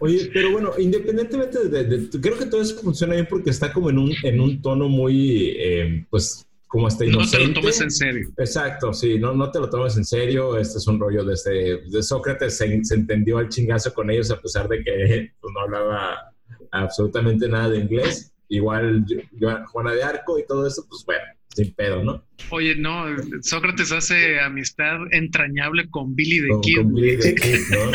[0.00, 3.72] Oye, pero bueno, independientemente de, de, de, Creo que todo eso funciona bien porque está
[3.72, 7.46] como en un, en un tono muy, eh, pues, como hasta inocente.
[7.46, 8.28] No te lo tomes en serio.
[8.36, 10.58] Exacto, sí, no, no te lo tomes en serio.
[10.58, 14.40] Este es un rollo desde de Sócrates, se, se, entendió al chingazo con ellos a
[14.40, 16.32] pesar de que pues, no hablaba
[16.72, 18.32] absolutamente nada de inglés.
[18.48, 21.22] Igual yo, Juana de Arco y todo eso, pues bueno,
[21.54, 22.24] sin pedo, ¿no?
[22.50, 23.04] Oye, no,
[23.42, 26.76] Sócrates hace amistad entrañable con Billy the con, Kid.
[26.76, 27.92] Con Billy the Kid, ¿no?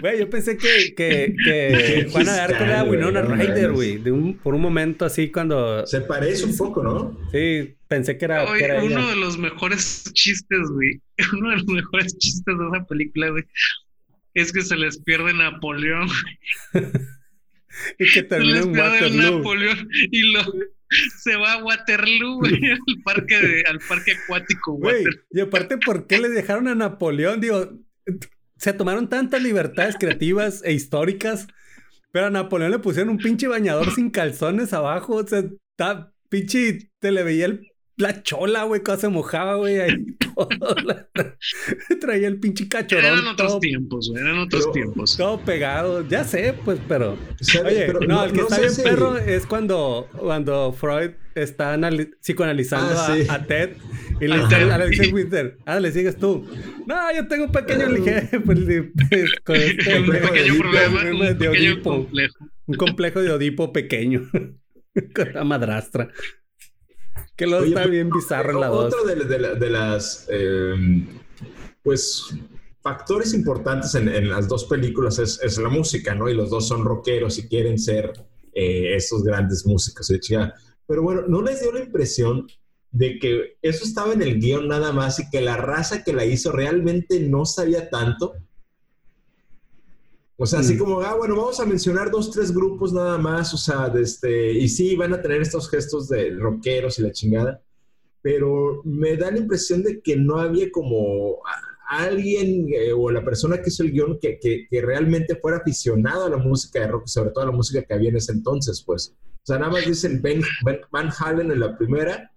[0.00, 3.96] Güey, yo pensé que, que, que Juana de Arco era Winona Ryder, güey.
[4.08, 5.86] Un, por un momento así cuando...
[5.86, 7.18] Se parece un poco, ¿no?
[7.32, 9.10] Sí, pensé que era, Oye, que era uno ella.
[9.10, 11.00] de los mejores chistes, güey.
[11.38, 13.44] Uno de los mejores chistes de esa película, güey.
[14.34, 16.08] Es que se les pierde Napoleón.
[17.98, 19.38] y que termina se les en pierde Waterloo.
[19.38, 20.40] Napoleón y lo
[21.18, 26.06] se va a Waterloo, güey, al parque de, al parque acuático, Güey, y aparte, ¿por
[26.06, 27.40] qué le dejaron a Napoleón?
[27.40, 27.70] Digo,
[28.60, 31.46] se tomaron tantas libertades creativas e históricas,
[32.12, 35.14] pero a Napoleón le pusieron un pinche bañador sin calzones abajo.
[35.14, 37.69] O sea, está pinche, te le veía el,
[38.00, 39.96] la chola, güey, cuando se mojaba, güey, ahí
[40.34, 40.48] todo.
[40.84, 41.08] la-
[42.00, 43.04] traía el pinche cachorón.
[43.04, 45.16] Eran otros todo, tiempos, güey, eran otros Pero- tiempos.
[45.16, 46.06] todo pegado.
[46.08, 47.12] Ya sé, pues, pero.
[47.64, 52.10] Oye, Pero no, el que está bien si- perro es cuando, cuando Freud está anali-
[52.20, 53.26] psicoanalizando Ah, a- sí.
[53.28, 53.70] a, Ted
[54.20, 56.46] y le dice a Alexis Winter, ah, le sigues tú.
[56.86, 60.58] No, yo tengo un pequeño ligero, pues, de- pues, con este un complejo de pequeño
[60.58, 62.34] problema, un pequeño complejo.
[62.66, 64.28] un complejo de Odipo pequeño
[65.14, 66.08] con la madrastra.
[67.40, 68.70] Que lo Oye, está bien bizarro en la.
[68.70, 70.74] Otro de, de- de las, eh,
[71.82, 72.26] pues,
[72.82, 76.28] factores importantes en, en las dos películas es, es, la música, ¿no?
[76.28, 78.12] Y los dos son rockeros y quieren ser
[78.52, 80.08] eh, esos grandes músicos.
[80.08, 80.52] de chica.
[80.86, 82.46] Pero bueno, ¿no les dio la impresión
[82.90, 86.26] de que eso estaba en el guion nada más y que la raza que la
[86.26, 88.34] hizo realmente no sabía tanto?
[90.42, 90.78] O sea, así Mm.
[90.78, 94.52] como, ah, bueno, vamos a mencionar dos, tres grupos nada más, o sea, de este,
[94.52, 97.62] y sí, van a tener estos gestos de rockeros y la chingada,
[98.22, 101.36] pero me da la impresión de que no había como
[101.88, 106.24] alguien eh, o la persona que hizo el guion que, que, que realmente fuera aficionado
[106.26, 108.82] a la música de rock, sobre todo a la música que había en ese entonces,
[108.84, 109.14] pues.
[109.42, 112.30] O sea, nada más dicen Ben, Ben- Van Halen en la primera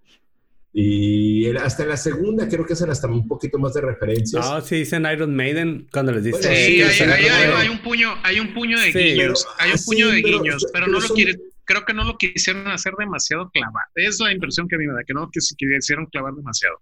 [0.76, 4.44] y hasta en la segunda creo que hacen hasta un poquito más de referencias.
[4.50, 6.40] Ah, sí, dicen Iron Maiden cuando les dice.
[6.40, 7.52] Bueno, Sí, sí, hay, sí, hay- sí, hay- sí.
[7.56, 9.00] hay un puño, hay un puño de Sí.
[9.00, 11.36] guiños, Pero- hay un sí, puño de pero- guiños, pero, pero no lo son- quiere,
[11.66, 13.78] creo que no lo quisieron hacer demasiado clavado.
[13.96, 16.78] Es la impresión que a mí me da, que no que se quisieron clavar demasiado.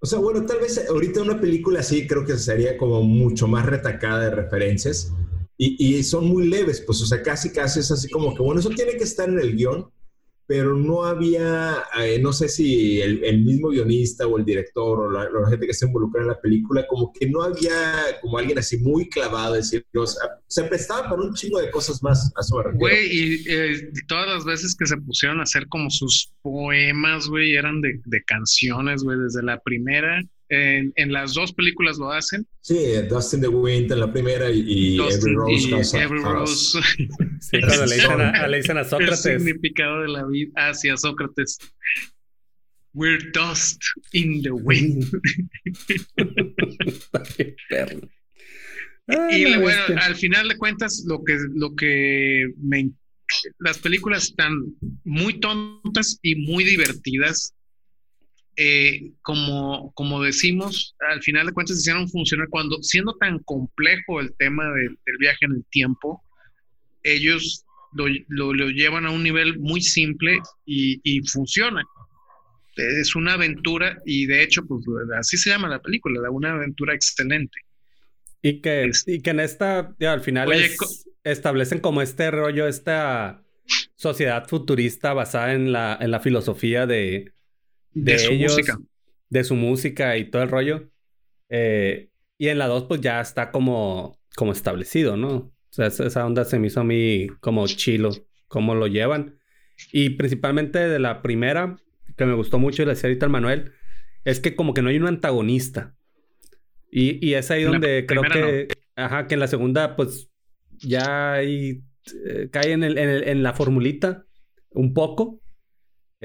[0.00, 3.64] O sea, bueno, tal vez ahorita una película así creo que sería como mucho más
[3.66, 5.12] retacada de referencias
[5.56, 8.60] y, y son muy leves, pues, o sea, casi, casi es así como que, bueno,
[8.60, 9.88] eso tiene que estar en el guion,
[10.46, 15.48] pero no había, eh, no sé si el, mismo guionista o el director o la,
[15.48, 19.08] gente que se involucra en la película, como que no había como alguien así muy
[19.08, 23.44] clavado, decir, o se prestaba para un chingo de cosas más a su Güey, y
[23.48, 28.00] eh, todas las veces que se pusieron a hacer como sus poemas, güey, eran de,
[28.04, 30.22] de canciones, güey, desde la primera.
[30.50, 32.46] En, en, las dos películas lo hacen.
[32.60, 32.76] Sí,
[33.08, 35.52] Dust in the Wind en la primera y, y Every Rose.
[35.54, 36.78] Y House, Every Rose.
[37.40, 39.24] Sí, cuando le dicen, a, le dicen a Sócrates.
[39.26, 41.58] El significado de la vida hacia Sócrates.
[42.92, 43.82] We're dust
[44.12, 45.04] in the wind.
[49.06, 49.98] Ay, y bueno, bestia.
[49.98, 52.90] al final de cuentas, lo que, lo que me,
[53.58, 57.54] las películas están muy tontas y muy divertidas.
[58.56, 64.32] Eh, como, como decimos, al final de cuentas hicieron funcionar cuando, siendo tan complejo el
[64.36, 66.22] tema de, del viaje en el tiempo,
[67.02, 71.82] ellos lo, lo, lo llevan a un nivel muy simple y, y, funciona.
[72.76, 74.84] Es una aventura y de hecho, pues
[75.18, 77.60] así se llama la película, una aventura excelente.
[78.42, 82.30] Y que, es, y que en esta, ya, al final Oye, es, establecen como este
[82.30, 83.42] rollo, esta
[83.96, 87.32] sociedad futurista basada en la, en la filosofía de,
[87.94, 88.78] de, su música.
[89.28, 90.90] De su música y todo el rollo.
[91.48, 95.34] Eh, y en la 2, pues ya está como, como establecido, ¿no?
[95.36, 98.10] O sea, esa onda se me hizo a mí como chilo,
[98.48, 99.38] cómo lo llevan.
[99.92, 101.76] Y principalmente de la primera,
[102.16, 103.72] que me gustó mucho y le decía ahorita al Manuel,
[104.24, 105.94] es que como que no hay un antagonista.
[106.90, 110.30] Y, y es ahí donde creo que, ajá, que en la segunda, pues
[110.78, 111.82] ya hay,
[112.26, 114.26] eh, cae en, el, en, la formulita
[114.70, 115.40] un poco.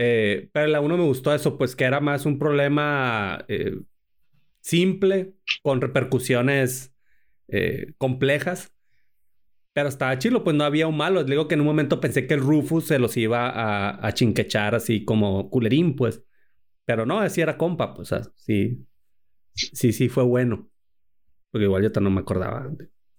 [0.02, 3.78] Eh, pero la uno me gustó eso, pues que era más un problema eh,
[4.62, 6.94] simple, con repercusiones
[7.98, 8.72] complejas.
[9.74, 11.24] Pero estaba chilo, pues no había un malo.
[11.24, 14.14] Le digo que en un momento pensé que el Rufus se los iba a, a
[14.14, 16.24] chinquechar así como culerín, pues.
[16.86, 18.86] Pero no, así era compa, pues, sí.
[19.54, 20.70] Sí, sí, fue bueno.
[21.52, 22.70] Porque igual yo no me acordaba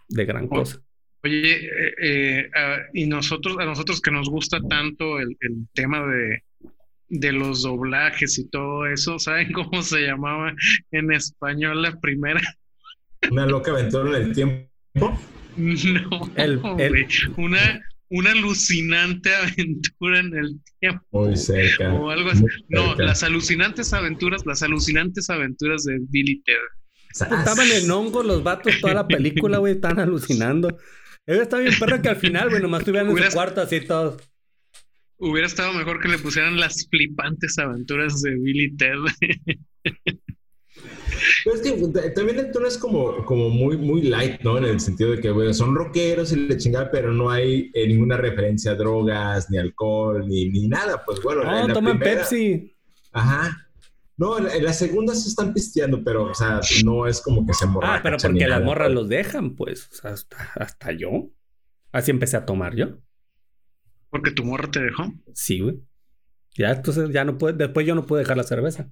[0.09, 0.81] de, gran cosa.
[1.23, 2.51] Oye, eh, eh,
[2.95, 5.37] y nosotros, a nosotros que nos gusta tanto el,
[5.75, 6.43] tema de,
[7.11, 10.55] de los doblajes y todo eso, ¿saben cómo se llamaba
[10.93, 12.41] en español la primera?
[13.31, 15.19] Una loca aventura en el tiempo.
[15.57, 16.61] No, el,
[17.37, 21.27] una una alucinante aventura en el tiempo.
[21.27, 21.95] Muy cerca.
[21.95, 22.45] O algo así.
[22.69, 26.57] No, las alucinantes aventuras, las alucinantes aventuras de Billy Ted.
[27.11, 30.77] Estaban en hongo los vatos toda la película, güey, están alucinando.
[31.27, 34.30] Él está bien perro que al final, güey, nomás estuvieran en su cuarto así todos.
[35.21, 38.97] Hubiera estado mejor que le pusieran las flipantes aventuras de Billy Ted.
[41.45, 44.57] Pero es que también el tono es como, como muy, muy light, ¿no?
[44.57, 48.17] En el sentido de que, son rockeros y le chingada, pero no hay eh, ninguna
[48.17, 51.03] referencia a drogas, ni alcohol, ni, ni nada.
[51.05, 51.45] Pues bueno.
[51.45, 52.75] No, toman Pepsi.
[53.13, 53.67] Ajá.
[54.17, 57.67] No, en, la segunda se están pisteando, pero, o sea, no es como que se
[57.67, 57.97] morra.
[57.97, 58.95] Ah, pero porque las morras pues.
[58.95, 59.89] los dejan, pues.
[59.93, 61.31] O sea, hasta, hasta yo.
[61.93, 62.99] Así empecé a tomar yo.
[64.11, 65.13] ¿Porque tu morra te dejó?
[65.35, 65.77] Sí, güey.
[66.57, 68.91] Ya, entonces ya no puede, después yo no pude dejar la cerveza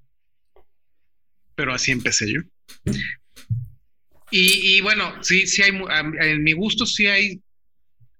[1.58, 2.40] pero así empecé yo.
[4.30, 5.72] Y, bueno, sí, sí hay,
[6.20, 7.40] en mi gusto sí hay,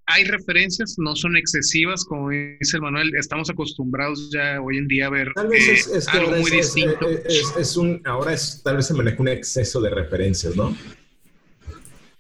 [0.07, 5.09] hay referencias, no son excesivas, como dice el Manuel, estamos acostumbrados ya hoy en día
[5.09, 7.07] a ver tal vez es, eh, algo muy distinto.
[7.28, 10.74] Es, un, ahora es, tal vez se maneja un exceso de referencias, ¿no?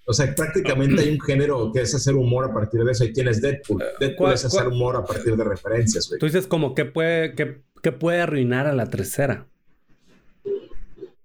[0.08, 3.04] O sea, prácticamente hay un género que es hacer humor a partir de eso.
[3.04, 3.84] Ahí tienes Deadpool.
[4.00, 6.18] Deadpool es hacer humor a partir de referencias, güey.
[6.18, 9.46] Tú dices como que puede, que puede arruinar a la tercera.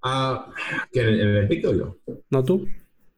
[0.04, 0.52] Ah,
[0.92, 1.98] que en, el yo.
[2.30, 2.68] No tú.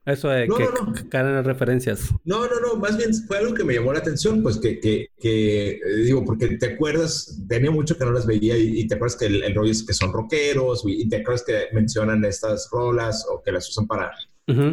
[0.05, 2.11] Eso de que caen en referencias.
[2.25, 5.07] No, no, no, más bien fue algo que me llamó la atención, pues que, que,
[5.19, 9.17] que eh, digo, porque te acuerdas, tenía mucho que no las veía y, te acuerdas
[9.17, 13.41] que el, rollo es que son rockeros y, te acuerdas que mencionan estas rolas o
[13.41, 14.11] que las usan para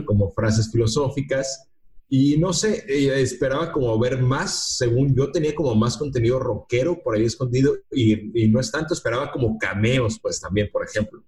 [0.05, 1.69] como frases filosóficas.
[2.09, 7.03] Y no sé, eh, esperaba como ver más, según yo tenía como más contenido rockero
[7.03, 11.25] por ahí escondido y, y no es tanto, esperaba como cameos, pues también, por ejemplo.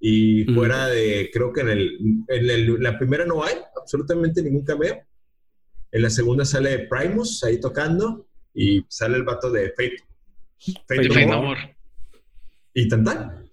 [0.00, 5.02] Y fuera de, creo que en, el, en la primera no hay absolutamente ningún cameo.
[5.90, 9.96] En la segunda sale Primus ahí tocando y sale el vato de Fate.
[10.86, 11.56] Fate, Fate Amor.
[12.74, 13.45] Y tan pues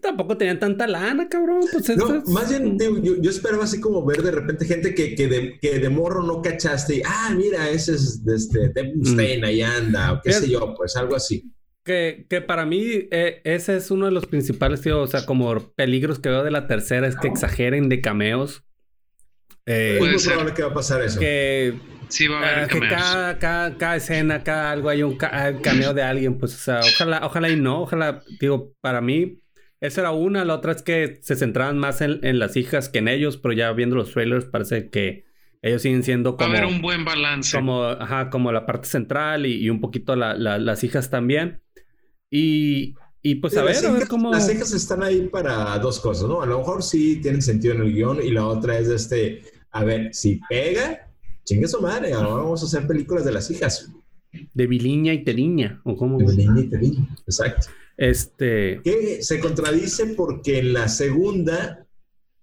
[0.00, 1.60] tampoco tenían tanta lana, cabrón.
[1.70, 5.58] Pues no, más bien, yo, esperaba así como ver de repente gente que, que, de,
[5.60, 8.72] que de morro no cachaste y, ah, mira, ese es de este,
[9.04, 11.52] Stein, ahí anda, o qué sé yo, pues algo así.
[11.84, 12.82] Que, que para mí
[13.12, 16.50] eh, ese es uno de los principales, tío, o sea, como peligros que veo de
[16.50, 18.64] la tercera es que exageren de cameos.
[19.66, 21.20] Eh, es muy probable que va a pasar eso.
[21.20, 21.78] Que,
[22.08, 25.94] sí, va a haber eh, que cada, cada, cada, escena, cada algo hay un cameo
[25.94, 29.40] de alguien, pues, o sea, ojalá, ojalá y no, ojalá, digo, para mí,
[29.80, 32.98] esa era una, la otra es que se centraban más en, en las hijas que
[32.98, 35.24] en ellos, pero ya viendo los trailers parece que
[35.62, 36.48] ellos siguen siendo como...
[36.48, 37.56] Va a haber un buen balance.
[37.56, 41.60] Como, ajá, como la parte central y, y un poquito la, las hijas también.
[42.30, 44.30] Y, y pues a ver, a ver cómo.
[44.30, 46.42] Las cejas están ahí para dos cosas, ¿no?
[46.42, 49.84] A lo mejor sí tienen sentido en el guion y la otra es este, a
[49.84, 51.08] ver, si pega,
[51.44, 53.90] chingue su madre, ahora vamos a hacer películas de las hijas.
[54.54, 56.18] De Biliña y Teriña, ¿o cómo?
[56.18, 57.68] De Biliña y Teriña, exacto.
[57.96, 58.80] Este.
[58.84, 61.86] Que se contradice porque en la segunda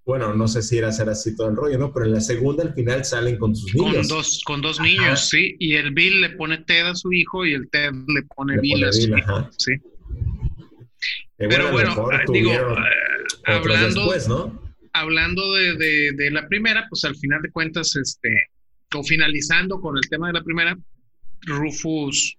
[0.06, 1.94] bueno, no sé si era hacer así todo el rollo, ¿no?
[1.94, 4.10] Pero en la segunda al final salen con sus niños.
[4.10, 5.56] Con dos, con dos niños, sí.
[5.60, 8.84] Y el Bill le pone Ted a su hijo y el Ted le pone Bill
[8.84, 9.72] a su hijo, sí.
[11.38, 14.76] Pero bueno, ah, digo, ah, hablando, ¿no?
[14.94, 18.50] hablando de, de, la primera, pues al final de cuentas, este,
[18.96, 20.78] o finalizando con el tema de la primera,
[21.42, 22.38] Rufus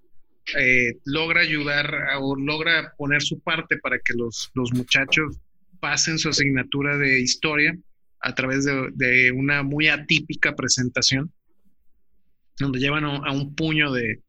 [0.59, 1.91] eh, logra ayudar
[2.21, 5.39] o logra poner su parte para que los, los muchachos
[5.81, 7.77] pasen su asignatura de historia
[8.21, 11.31] a través de, una muy atípica presentación,
[12.59, 14.21] donde llevan a, un puño de,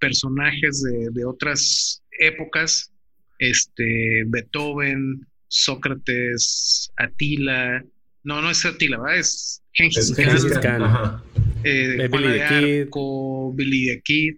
[0.00, 2.92] personajes de, otras épocas
[3.38, 7.82] este, Beethoven, Sócrates, Atila.
[8.24, 9.18] No, no es Atila, ¿verdad?
[9.18, 10.14] Es Gengis
[10.60, 11.22] Khan.
[11.64, 12.90] Eh, Billy the Kid.
[13.54, 14.36] Billy the Kid.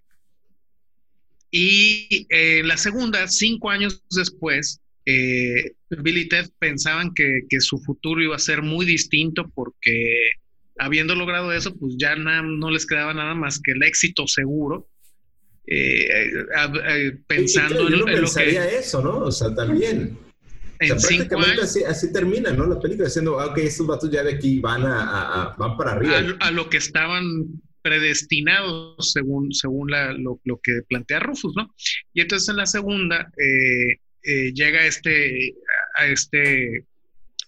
[1.50, 8.22] Y eh, la segunda, cinco años después, eh, Billy y Ted pensaban que, su futuro
[8.22, 10.32] iba a ser muy distinto porque
[10.78, 14.88] habiendo logrado eso, pues ya no les quedaba nada más que el éxito seguro.
[15.70, 18.78] Eh, pensando en, lo que...
[18.78, 19.18] eso, ¿no?
[19.18, 20.18] O sea, también.
[20.80, 22.66] En prácticamente así, termina, ¿no?
[22.66, 26.36] La película diciendo, ah, ok, estos vatos ya de aquí van, a, van para arriba.
[26.40, 31.74] A, lo que estaban predestinados según, según lo, lo, que plantea Rufus, ¿no?
[32.12, 35.54] Y entonces en la segunda, eh, eh, llega este,
[35.96, 36.84] a este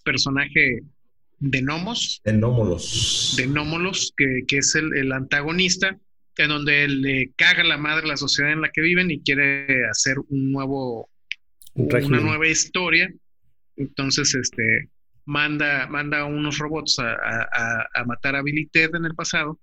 [0.05, 0.83] personaje
[1.41, 2.21] de Nomos.
[2.25, 3.35] De Nómolos.
[3.37, 5.99] De Nómolos, que, que es el, el, antagonista,
[6.37, 10.19] en donde le caga la madre la sociedad en la que viven y quiere hacer
[10.29, 11.09] un nuevo,
[11.75, 13.13] una nueva historia.
[13.77, 14.89] Entonces, este,
[15.25, 19.59] manda, manda unos robots a, a, a, matar a Billy Ted en el pasado.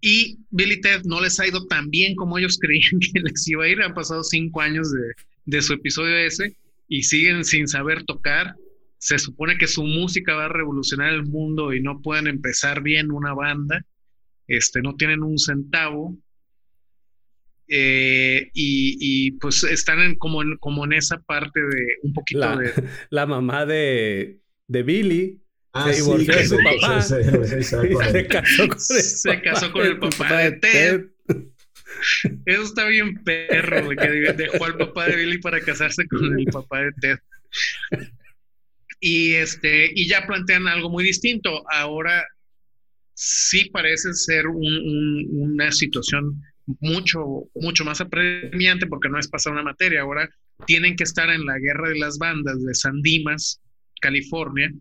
[0.00, 3.64] Y Billy Ted no les ha ido tan bien como ellos creían que les iba
[3.64, 3.82] a ir.
[3.82, 5.00] Han pasado cinco años de,
[5.44, 6.56] de su episodio ese
[6.88, 8.54] y siguen sin saber tocar.
[8.98, 13.10] Se supone que su música va a revolucionar el mundo y no pueden empezar bien
[13.10, 13.84] una banda.
[14.46, 16.16] Este, no tienen un centavo.
[17.70, 22.56] Eh, y, pues están en, como, en, como en esa parte de un poquito la,
[22.56, 22.72] de...
[23.10, 25.42] La mamá de, de Billy
[25.78, 27.02] ah, se divorció de su papá.
[27.02, 27.22] Se,
[29.42, 31.04] casó con el, papá, de Ted.
[32.46, 36.82] Eso está bien perro, que dejó al papá de Billy para casarse con el papá
[36.82, 37.18] de Ted.
[39.00, 41.64] Y este, y ya plantean algo muy distinto.
[41.70, 42.26] Ahora
[43.14, 46.42] sí parece ser una situación
[46.80, 50.02] mucho, mucho más apremiante porque no es pasar una materia.
[50.02, 50.28] Ahora
[50.66, 53.60] tienen que estar en la guerra de las bandas de San Dimas,
[54.00, 54.72] California,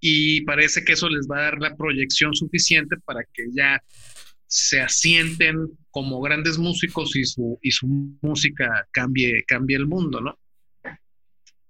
[0.00, 3.82] y parece que eso les va a dar la proyección suficiente para que ya
[4.46, 7.86] se asienten como grandes músicos y su, y su
[8.22, 10.38] música cambie, cambie el mundo, ¿no?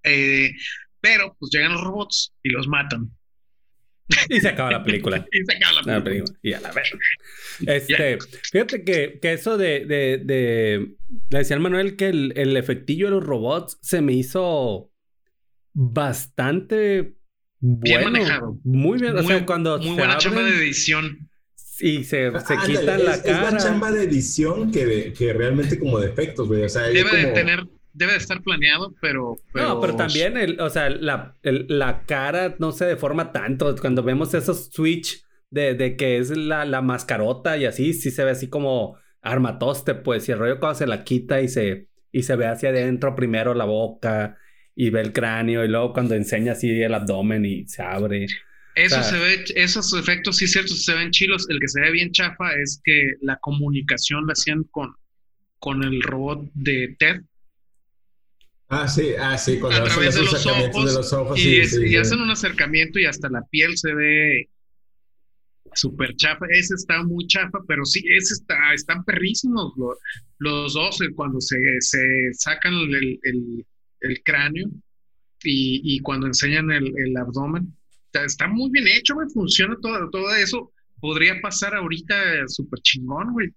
[0.04, 0.52] Eh,
[1.00, 3.10] pero pues llegan los robots y los matan.
[4.28, 5.26] Y se acaba la película.
[5.32, 6.38] y se acaba la película.
[6.42, 6.90] Y a la vez.
[7.66, 8.18] Este,
[8.52, 10.94] fíjate que, que, eso de, de, de,
[11.28, 14.92] Le decía al Manuel que el, el, efectillo de los robots se me hizo
[15.72, 17.17] bastante
[17.60, 17.80] bueno.
[17.82, 18.58] Bien manejado.
[18.64, 19.16] Muy bien.
[19.16, 19.78] o sea, cuando.
[19.78, 21.28] Muy buena chamba de edición.
[21.80, 23.46] Y se, se quitan la cara.
[23.46, 26.64] Es la chamba de edición que, que realmente como de efectos, güey.
[26.64, 30.70] O sea, debe de tener, debe de estar planeado, pero, No, pero también, el, o
[30.70, 33.76] sea, la, la cara no se deforma tanto.
[33.76, 38.24] Cuando vemos esos switch de, de que es la, la mascarota y así, sí se
[38.24, 40.28] ve así como armatoste, pues.
[40.28, 43.54] Y el rollo cuando se la quita y se, y se ve hacia adentro primero
[43.54, 44.36] la boca
[44.80, 48.26] y ve el cráneo y luego cuando enseña así el abdomen y se abre.
[48.76, 51.50] Eso se ve, esos efectos sí ciertos se ven chilos.
[51.50, 54.94] El que se ve bien chafa es que la comunicación la hacían con,
[55.58, 57.22] con el robot de Ted.
[58.68, 63.06] Ah, sí, ah, sí, cuando a través de los, ojos, y, hacen un acercamiento y
[63.06, 64.48] hasta la piel se ve
[65.74, 66.46] súper chafa.
[66.50, 69.96] Ese está muy chafa, pero sí, ese está, están perrísimos los,
[70.38, 71.98] los dos eh, cuando se, se
[72.34, 73.66] sacan el, el,
[74.00, 74.68] el cráneo
[75.42, 77.72] y, y, cuando enseñan el, el abdomen
[78.24, 80.72] está, muy bien hecho, güey, funciona todo, todo eso.
[81.00, 83.48] Podría pasar ahorita súper chingón, güey.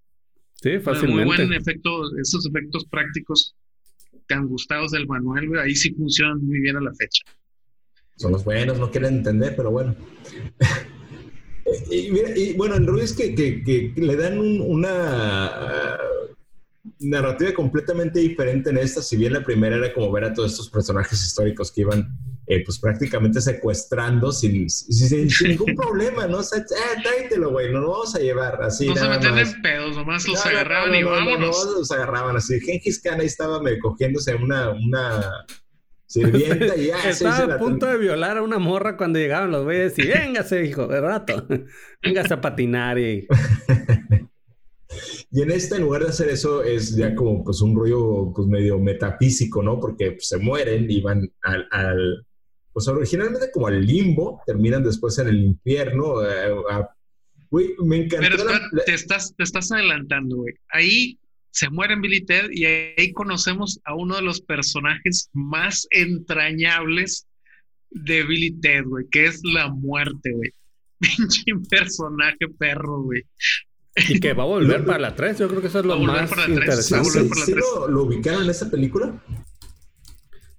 [0.62, 1.26] Sí, fácilmente.
[1.26, 3.56] Muy buen efecto, esos efectos prácticos
[4.28, 7.24] tan gustados del Manuel, güey, ahí sí funcionan muy bien a la fecha.
[8.18, 9.96] Son los buenos, no quieren entender, pero bueno.
[11.92, 15.98] y, mira, y, bueno, el rollo es que, que, que le dan una
[17.00, 20.70] narrativa completamente diferente en esta, si bien la primera era como ver a todos estos
[20.70, 22.18] personajes históricos que iban
[22.48, 26.40] eh, pues prácticamente secuestrando sin, sin, ningún problema, ¿no?
[26.40, 28.88] O sea, eh, tráetelo, güey, no lo vamos a llevar así.
[28.88, 31.66] No se meten en pedos, nomás los agarraban y vámonos.
[31.66, 32.60] No, los agarraban así.
[32.60, 35.46] Gengis Khan ahí estaba me, cogiéndose una, una
[36.08, 36.98] sirvienta y ya.
[37.10, 40.88] Estaba a punto de violar a una morra cuando llegaban los güeyes y véngase, hijo
[40.88, 41.48] de rato.
[42.04, 43.28] véngase a patinar y...
[45.34, 48.48] Y en esta, en lugar de hacer eso, es ya como pues un rollo pues
[48.48, 49.80] medio metafísico, ¿no?
[49.80, 52.26] Porque pues, se mueren y van al,
[52.74, 56.22] pues originalmente como al limbo, terminan después en el infierno.
[56.26, 56.54] Eh,
[57.50, 58.28] güey, me encantó.
[58.30, 60.54] Pero te, estás, te estás adelantando, güey.
[60.70, 61.18] Ahí
[61.52, 67.26] se mueren Billy Ted y ahí conocemos a uno de los personajes más entrañables
[67.90, 70.52] de Billy Ted, güey, que es la muerte, güey.
[71.00, 73.24] Pinche personaje perro, güey.
[73.96, 76.32] Y que va a volver para la 3, yo creo que eso es lo más
[76.48, 77.30] interesante.
[77.46, 79.22] ¿Sí, lo, ubicaron en esa película?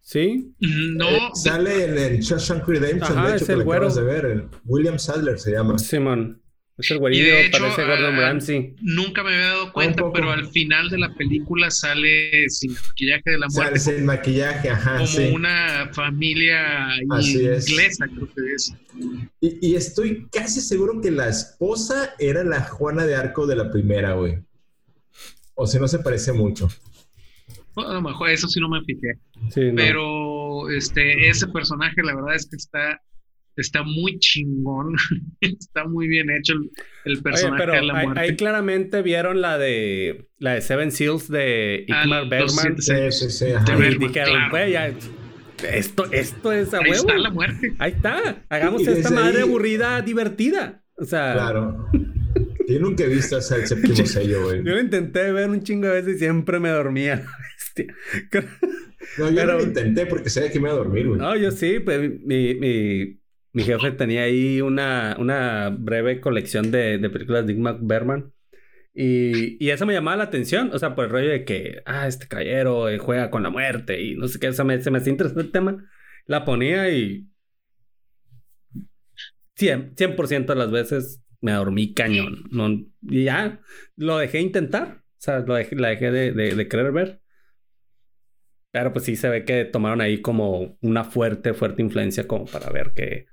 [0.00, 0.54] ¿Sí?
[0.60, 1.08] No.
[1.08, 4.06] Eh, sale en, en Shawshank Redemption, Ajá, de hecho, es que el lo acabas güero.
[4.08, 4.24] de ver.
[4.26, 5.78] el William Sadler se llama.
[5.78, 6.41] Simón.
[6.78, 8.74] Es el Y de hecho, parece Gordon ah, Ramsay.
[8.80, 13.38] Nunca me había dado cuenta, pero al final de la película sale sin maquillaje de
[13.38, 13.78] la muerte.
[13.78, 15.30] Sale sin maquillaje, ajá, como sí.
[15.34, 17.68] una familia es.
[17.68, 18.74] inglesa, creo que es.
[19.40, 23.70] Y, y estoy casi seguro que la esposa era la Juana de Arco de la
[23.70, 24.38] primera, güey.
[25.54, 26.68] O si no se parece mucho.
[27.74, 29.14] Bueno, a lo mejor eso sí no me fijé.
[29.50, 29.76] Sí, no.
[29.76, 33.00] Pero este, ese personaje, la verdad es que está,
[33.56, 34.94] está muy chingón.
[35.40, 36.70] está muy bien hecho el,
[37.04, 38.20] el Oye, personaje pero de la ahí, muerte.
[38.22, 42.80] ahí claramente vieron la de la de Seven Seals de Ah, Igmar los Bergman.
[42.82, 43.44] Sí, sí, sí.
[43.46, 44.50] Y dijeron, claro.
[44.50, 44.92] güey, ya,
[45.72, 47.02] esto, esto es a Ahí huevo.
[47.08, 47.72] está la muerte.
[47.78, 48.44] Ahí está.
[48.48, 50.82] Hagamos esta madre ahí- aburrida divertida.
[50.96, 51.88] O sea, Claro.
[52.68, 54.58] Yo nunca he visto hasta el séptimo sello, güey.
[54.64, 57.24] yo lo intenté ver un chingo de veces y siempre me dormía.
[59.18, 61.18] No, yo pero- no lo intenté porque sabía que me iba a dormir, güey.
[61.20, 63.18] No, yo sí, pues mi, mi,
[63.52, 68.32] mi jefe tenía ahí una, una breve colección de, de películas de Ingmar Bergman.
[68.94, 72.06] Y, y eso me llamaba la atención, o sea, por el rollo de que, ah,
[72.06, 74.90] este caballero eh, juega con la muerte y no sé qué, o sea, me, se
[74.90, 75.84] me hacía interesante el tema.
[76.26, 77.26] La ponía y
[79.56, 82.44] 100%, 100 de las veces me dormí cañón.
[82.50, 82.68] No,
[83.02, 83.60] y ya
[83.96, 87.20] lo dejé intentar, o sea, lo dejé, la dejé de, de, de querer ver.
[88.70, 92.70] Pero pues sí se ve que tomaron ahí como una fuerte, fuerte influencia como para
[92.70, 93.26] ver qué,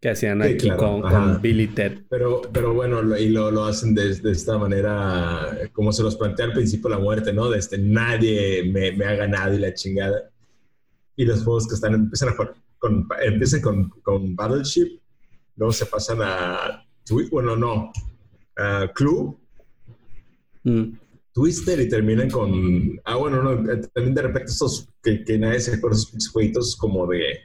[0.00, 1.98] qué hacían Sí, aquí claro, con, Billy Ted.
[2.08, 6.16] Pero, pero bueno, lo- y lo, lo hacen de, de esta manera, como se los
[6.16, 7.48] plantea al principio la muerte, ¿no?
[7.50, 10.30] De este, nadie me, me ha ganado y la chingada.
[11.16, 12.36] Y los juegos que están, empiezan a
[12.78, 15.00] con, empiezan con, con Battleship,
[15.56, 16.86] luego se pasan a,
[17.30, 17.92] bueno, no,
[18.56, 19.36] a Clue,
[20.64, 20.98] Mm.
[21.32, 22.98] Twister y terminan con.
[23.04, 26.74] Ah, bueno, no, eh, también de repente estos que, que nadie se acuerda, esos jueguitos
[26.76, 27.38] como de,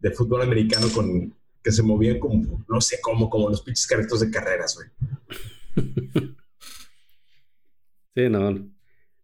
[0.00, 1.32] de fútbol americano con
[1.64, 4.88] que se movían como, no sé cómo, como los pinches carritos de carreras, güey.
[8.16, 8.70] Sí, no.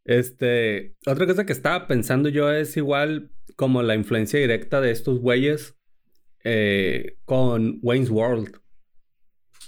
[0.04, 5.20] Este, otra cosa que estaba pensando yo es igual como la influencia directa de estos
[5.20, 5.76] güeyes
[6.42, 8.56] eh, con Wayne's World.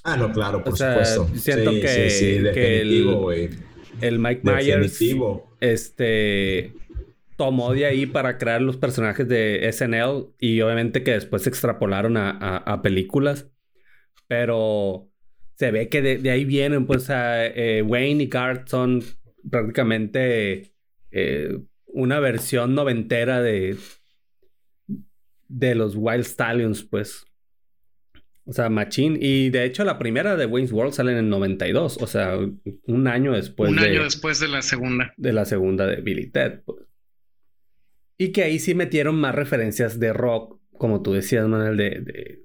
[0.03, 1.39] Ah, no, claro, por O sea, supuesto.
[1.39, 3.51] siento sí, que- sí, sí, que el- definitivo, güey.
[4.01, 5.57] El Mike Myers, Definitivo.
[5.61, 6.73] este,
[7.45, 12.17] tomó de ahí para crear los personajes de SNL y obviamente que después se extrapolaron
[12.17, 13.49] a, a- a películas.
[14.29, 15.09] Pero
[15.57, 19.03] se ve que de, de ahí vienen, pues, a, eh, Wayne y Garth son
[19.51, 20.73] prácticamente
[21.11, 23.77] eh, una versión noventera de,
[25.49, 27.27] de los Wild Stallions, pues.
[28.45, 29.19] O sea, Machine.
[29.21, 31.99] Y de hecho, la primera de Wayne's World sale en el 92.
[32.01, 32.37] O sea,
[32.87, 35.13] un año después un de, año después de la segunda.
[35.17, 36.61] de la segunda de Billy Ted.
[36.65, 36.82] pues.
[38.19, 42.45] Y que ahí sí metieron más referencias de rock, como tú decías, Manuel, de, de,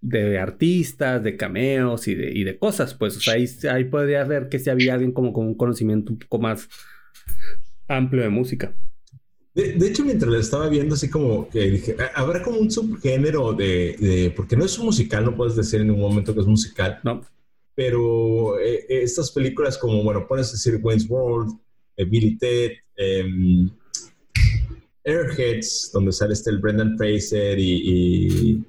[0.00, 2.94] de artistas, de cameos y de, y de cosas.
[2.94, 6.12] Pues, o sea, ahí, ahí podría ver que si había alguien como con un conocimiento
[6.12, 6.68] un poco más
[7.88, 8.74] amplio de música.
[9.54, 12.70] De, de hecho, mientras lo estaba viendo, así como que dije, "Ah, habrá como un
[12.70, 16.40] subgénero de, de- porque no es un musical, no puedes decir en un momento que
[16.40, 17.20] es musical, ¿No?
[17.74, 21.58] pero eh, eh, estas películas como, bueno, puedes decir Wayne's World,
[21.96, 23.68] eh, Billy Ted, em,
[25.04, 28.64] Airheads, donde sale este el Brendan Fraser y, y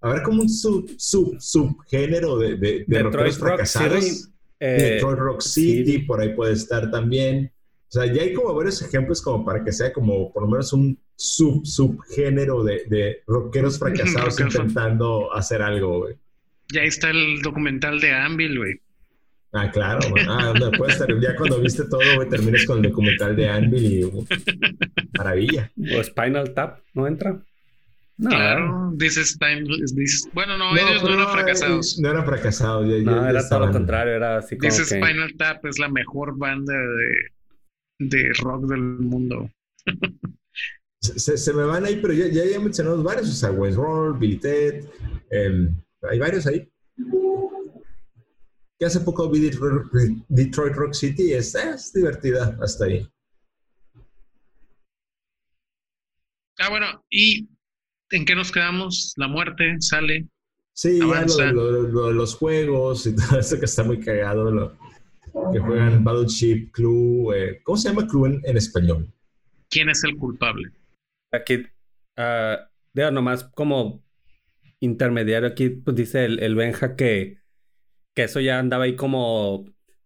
[0.00, 4.04] habrá como un sub, sub, subgénero de, de, de rockeros Rock fracasados.
[4.04, 5.98] City, eh, Detroit Rock City, sí.
[6.00, 7.52] por ahí puede estar también.
[7.88, 10.72] O sea, ya hay como varios ejemplos como para que sea como por lo menos
[10.72, 16.16] un sub subgénero de, de rockeros fracasados intentando hacer algo, güey.
[16.72, 18.80] Ya está el documental de Anvil, güey.
[19.54, 20.26] Ah, claro, man.
[20.28, 21.08] Ah, no, puede estar.
[21.20, 24.24] Ya cuando viste todo, güey, terminas con el documental de Anvil y uh,
[25.18, 25.70] maravilla.
[25.98, 27.38] O Spinal Tap, ¿no entra?
[28.18, 29.64] No, Claro, this is time.
[29.94, 31.98] this- bueno, no, ellos no eran fracasados.
[31.98, 32.86] No eran fracasados.
[32.88, 34.96] ya- no, ya era todo lo contrario, era así como This que...
[35.00, 39.50] Spinal Tap es la mejor banda de, de rock del mundo.
[41.00, 43.28] Se, se- se me van ahí, pero ya, ya, ya mencionamos varios.
[43.28, 44.84] O sea, Wayne's World, Billy Ted.
[45.30, 45.74] em,
[46.08, 46.68] hay varios ahí.
[48.82, 49.38] Que hace poco vi
[50.28, 51.34] Detroit, Rock City.
[51.34, 53.08] Es, es divertida hasta ahí.
[56.58, 57.48] Ah, bueno, ¿y
[58.10, 59.14] en qué nos quedamos?
[59.18, 60.26] La muerte sale.
[60.72, 64.50] Sí, ya lo, lo- lo los juegos y todo eso que está muy cagado.
[64.50, 64.76] Lo,
[65.52, 67.36] que juegan Battleship, Clue.
[67.36, 69.08] eh, ¿Cómo se llama Clue en, en español?
[69.70, 70.72] ¿Quién es el culpable?
[71.30, 71.62] Aquí,
[72.16, 74.02] ah, digo, nomás como
[74.80, 77.41] intermediario aquí, pues dice el, el Benja que,
[78.14, 79.64] que eso ya andaba ahí como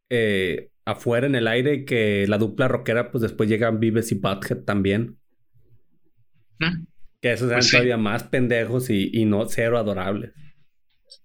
[0.08, 4.14] eh, afuera en el aire y que la dupla rockera, pues después llegan Vives y
[4.14, 5.18] Butthead también.
[7.20, 10.32] Que esos eran pues todavía más pendejos y, no cero adorables.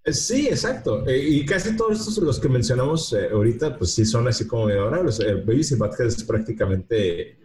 [0.04, 1.08] Eh, sí, exacto.
[1.08, 4.68] Eh, y casi todos estos, los que mencionamos eh, ahorita, pues sí son así como
[4.68, 5.20] adorables.
[5.46, 7.38] Babies y Badhead es prácticamente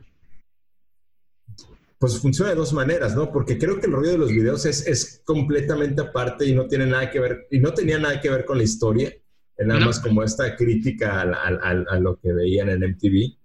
[1.99, 3.33] pues funciona de dos maneras, ¿no?
[3.33, 6.87] Porque creo que el rollo de los videos es, es completamente aparte y no tiene
[6.87, 9.15] nada que ver, y no tenía nada que ver con la historia,
[9.57, 13.37] es nada más como esta crítica a, lo que veían en MTV.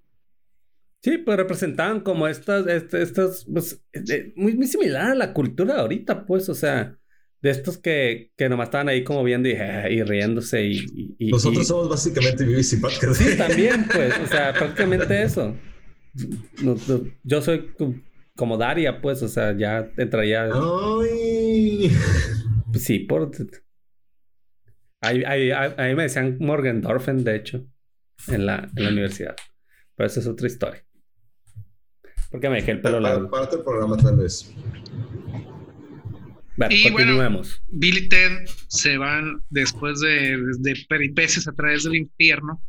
[1.03, 3.83] Sí, pues representaban como estas, este, estas, pues,
[4.35, 6.97] muy, muy similar a la cultura de ahorita, pues, o sea,
[7.41, 11.31] de estos que, que nomás estaban ahí como viendo y, y riéndose y...
[11.31, 13.19] Nosotros somos básicamente BBC Podcast.
[13.19, 15.55] Sí, también, pues, o sea, prácticamente eso.
[17.23, 17.71] yo soy
[18.35, 20.49] como Daria, pues, o sea, ya entraría.
[20.53, 21.91] ¡Ay!
[22.73, 23.31] Sí, por.
[25.01, 27.65] Ahí, ahí, me decían Morgendorfen, de hecho,
[28.27, 29.35] en la, en la universidad.
[29.95, 30.85] Pero esa es otra historia.
[32.29, 33.29] Porque me dejé el pelo largo.
[33.29, 34.53] Para, otro programa, tal vez.
[36.69, 42.63] y bueno, Billy y Ted se van después de, de peripecias a través del infierno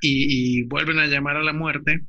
[0.00, 2.06] y, y, vuelven a llamar a la muerte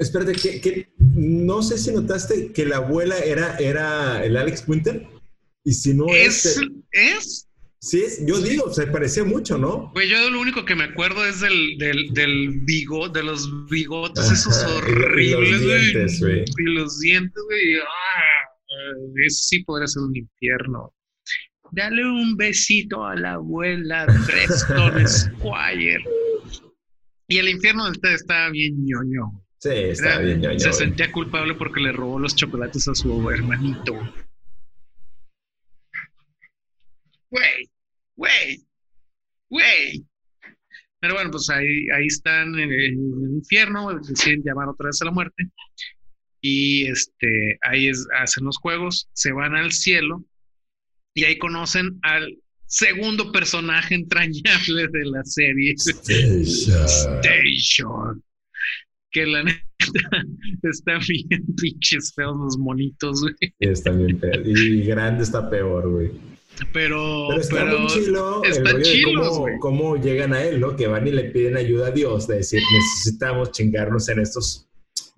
[0.00, 5.06] Espérate, que, no sé si notaste que la abuela era, era el Alex Winter.
[5.62, 6.46] Y si no es.
[6.46, 6.60] ¿Es?
[6.90, 7.49] ¿Es?
[7.82, 9.90] Sí, yo digo, se parecía mucho, ¿no?
[9.94, 14.62] Güey, yo lo único que me acuerdo es del, del, del de los bigotes esos
[14.64, 16.44] horribles, güey.
[16.58, 17.78] Y los dientes, güey.
[17.78, 18.50] Ah,
[19.26, 20.92] eso sí podría ser un infierno.
[21.72, 26.04] Dale un besito a la abuela Preston Squire.
[27.28, 29.42] Y el infierno de usted está bien ñoño.
[29.58, 30.60] Sí, está bien.
[30.60, 33.94] se sentía culpable porque le robó los chocolates a su hermanito.
[37.30, 37.69] Güey,
[38.20, 38.66] güey,
[39.48, 40.04] güey.
[41.00, 42.94] Pero bueno, pues ahí, ahí están en el,
[43.32, 45.50] infierno, deciden llamar otra vez a la muerte.
[46.42, 50.24] Y este, ahí es, hacen los juegos, se van al cielo
[51.14, 55.72] y ahí conocen al segundo personaje entrañable de la serie.
[55.72, 57.18] Station.
[57.20, 58.22] Station
[59.12, 59.64] que la neta
[60.62, 63.34] está bien pinches feos los monitos, güey.
[63.58, 64.20] Está bien.
[64.44, 66.29] Y grande está peor, güey.
[66.72, 68.42] Pero, pero está muy chilo
[68.82, 70.76] chilo, cómo, llegan a él, ¿no?
[70.76, 74.68] Que van y le piden ayuda a Dios, de decir, necesitamos chingarnos en estos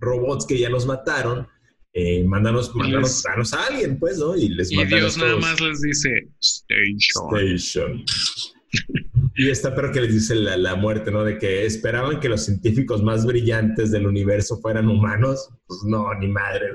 [0.01, 1.47] robots que ya nos mataron.
[1.95, 4.35] Eh, mándanos, mándanos, danos a alguien, pues, ¿no?
[4.35, 7.37] Y les y Dios nada más les dice, Station.
[7.37, 8.05] Station.
[9.35, 11.25] Y está pero que les dice la, muerte, ¿no?
[11.25, 15.51] De que esperaban que los científicos más brillantes del universo fueran humanos.
[15.67, 16.69] Pues no, ni madre,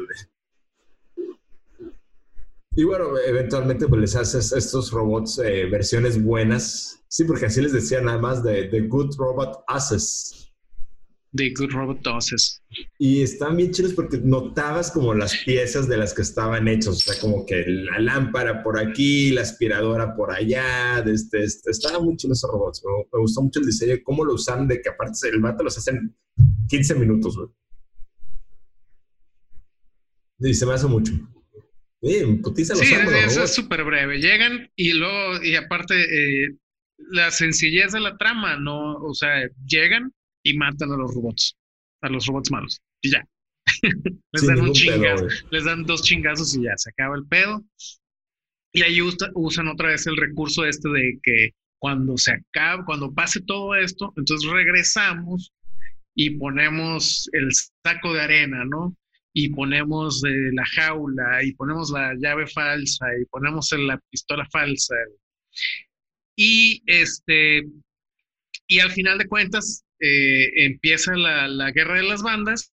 [2.77, 7.03] Y bueno, eventualmente pues les haces estos robots eh, versiones buenas.
[7.07, 10.53] Sí, porque así les decía nada más de, de Good Robot Asses.
[11.35, 12.61] The Good Robot Doses.
[12.99, 16.99] Y están bien chidos porque notabas como las piezas de las que estaban hechos, o
[16.99, 22.15] sea, como que la lámpara por aquí, la aspiradora por allá, este, este, estaban muy
[22.15, 25.41] chidos esos robots, me gustó mucho el diseño, cómo lo usan, de que aparte el
[25.41, 26.15] vato los hacen
[26.69, 27.49] 15 minutos, güey.
[30.41, 31.13] Y se me hace mucho.
[32.01, 32.95] Sí, putiza los sí,
[33.41, 34.19] es súper breve.
[34.19, 36.55] Llegan y luego, y aparte, eh,
[36.97, 38.95] la sencillez de la trama, ¿no?
[38.97, 41.57] O sea, llegan, y matan a los robots,
[42.01, 42.81] a los robots malos.
[43.01, 43.27] Y ya.
[44.31, 47.63] les dan un chingazo, les dan dos chingazos y ya, se acaba el pedo.
[48.73, 53.41] Y ahí usan otra vez el recurso este de que cuando se acabe, cuando pase
[53.41, 55.51] todo esto, entonces regresamos
[56.15, 57.49] y ponemos el
[57.83, 58.95] saco de arena, ¿no?
[59.37, 64.95] Y ponemos eh, la jaula y ponemos la llave falsa y ponemos la pistola falsa.
[66.35, 67.63] Y este,
[68.67, 72.71] y al final de cuentas, eh, empieza la, guerra de las bandas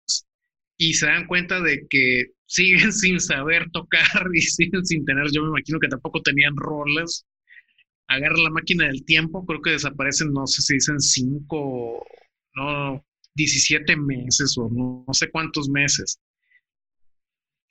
[0.77, 5.43] y se dan cuenta de que siguen sin saber tocar y siguen sin tener, yo
[5.43, 7.25] me imagino que tampoco tenían roles.
[8.07, 12.05] Agarra la máquina del tiempo, creo que desaparecen, no sé si dicen cinco,
[12.55, 13.05] no,
[13.35, 16.19] 17 meses o no, sé cuántos meses.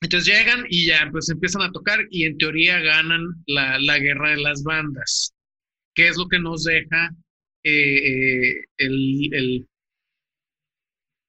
[0.00, 4.30] Entonces llegan y ya pues empiezan a tocar y en teoría ganan la, la guerra
[4.30, 5.34] de las bandas,
[5.94, 7.10] que es lo que nos deja
[7.64, 9.68] eh, eh, el,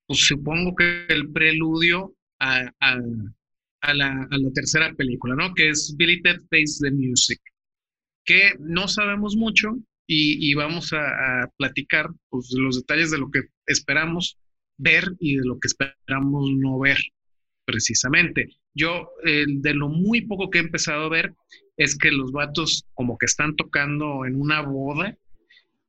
[0.08, 2.72] pues supongo que el preludio a,
[3.94, 5.54] la, tercera película, ¿no?
[5.54, 7.42] Que es Billy Ted Face the Music,
[8.26, 14.38] que no sabemos mucho y, vamos a, platicar pues, los detalles de lo que esperamos
[14.78, 16.98] ver y de lo que esperamos no ver,
[17.66, 18.59] precisamente.
[18.76, 21.34] Yo, de lo muy poco que he empezado a ver,
[21.78, 25.18] es que los vatos como que están tocando en una boda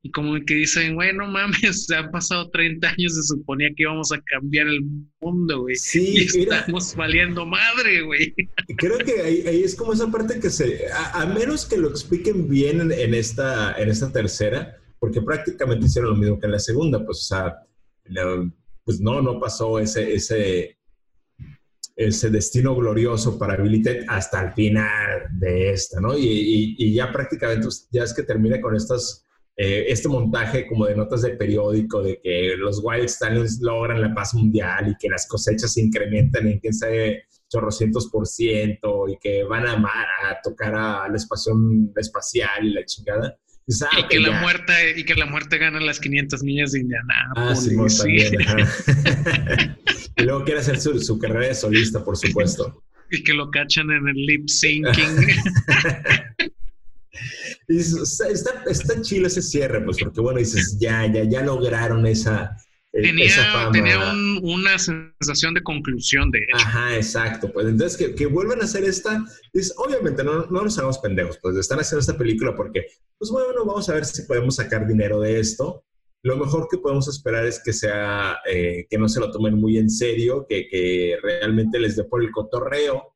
[0.02, 3.82] y como que dicen, güey, no mames, se han pasado 30 años, se suponía que
[3.82, 4.80] íbamos a cambiar el
[5.20, 5.76] mundo, güey.
[5.76, 8.34] Sí, y estamos valiendo madre, güey.
[8.78, 12.80] Creo que ahí, es como esa parte que se, a, menos que lo expliquen bien
[12.92, 17.18] en, esta, en esta tercera, porque prácticamente hicieron lo mismo que en la segunda, pues,
[17.18, 17.56] o sea,
[18.84, 20.78] pues no, no pasó ese, ese,
[22.08, 26.16] ese destino glorioso para Billy Ted hasta el final de esta, ¿no?
[26.16, 29.26] Y, y ya prácticamente pues, ya es que termina con estas
[29.62, 34.14] eh, este montaje como de notas de periódico de que los Wild Stallions logran la
[34.14, 39.18] paz mundial y que las cosechas se incrementan en quién sabe chorrocientos por ciento y
[39.18, 43.38] que van a, a tocar a la estación espacial y la chingada.
[43.98, 47.14] Y, que la muerte, y que la muerte gana las 500 millas de Indiana.
[47.36, 48.34] Ah, sí, también,
[50.16, 52.82] y luego quiere hacer su, su carrera de solista, por supuesto.
[53.10, 55.28] y que lo cachan en el lip syncing.
[57.68, 62.56] está, está chido ese cierre, pues, porque bueno, dices, ya, ya, ya lograron esa.
[62.92, 64.12] Tenía, tenía
[64.42, 66.66] una sensación de conclusión, de hecho.
[66.66, 67.52] Ajá, exacto.
[67.52, 71.38] Pues entonces que, que vuelvan a hacer esta, es, obviamente no, no nos hagamos pendejos,
[71.40, 72.86] pues están haciendo esta película porque,
[73.16, 75.84] pues bueno, vamos a ver si podemos sacar dinero de esto.
[76.22, 79.78] Lo mejor que podemos esperar es que sea, eh, que no se lo tomen muy
[79.78, 83.14] en serio, que, que realmente les dé por el cotorreo,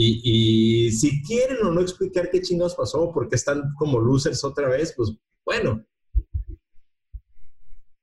[0.00, 4.94] y, si quieren o no explicar qué chingados pasó, porque están como losers otra vez,
[4.96, 5.12] pues
[5.44, 5.84] bueno.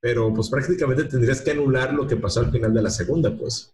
[0.05, 3.73] Pero pues prácticamente tendrías que anular lo que pasó al final de la segunda, pues.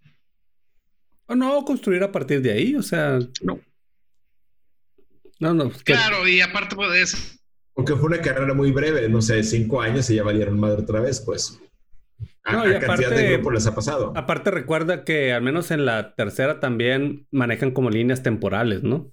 [1.25, 3.59] O no, construir a partir de ahí, o sea, no.
[5.41, 5.69] No, no.
[5.83, 7.37] Claro, y aparte puedes.
[7.73, 11.01] Porque fue una carrera muy breve, no sé, cinco años y ya valieron madre otra
[11.01, 11.59] vez, pues.
[12.49, 14.13] No, y aparte, les ha pasado.
[14.15, 19.11] Aparte recuerda que al menos en la tercera también manejan como líneas temporales, ¿no?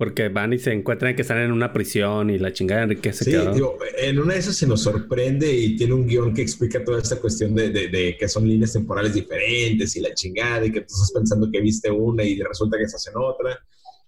[0.00, 3.12] Porque van y se encuentran que están en una prisión y la chingada de Enrique
[3.12, 6.40] se sí, Digo, en una de esas se nos sorprende y tiene un guion que
[6.40, 10.72] explica toda esta cuestión de, de, que son líneas temporales diferentes y la chingada y
[10.72, 13.62] que tú estás pensando que viste una y resulta que estás en otra.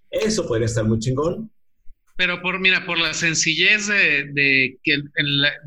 [0.09, 1.51] Eso podría estar muy chingón.
[2.17, 4.97] Pero por, mira, por la sencillez de, de, que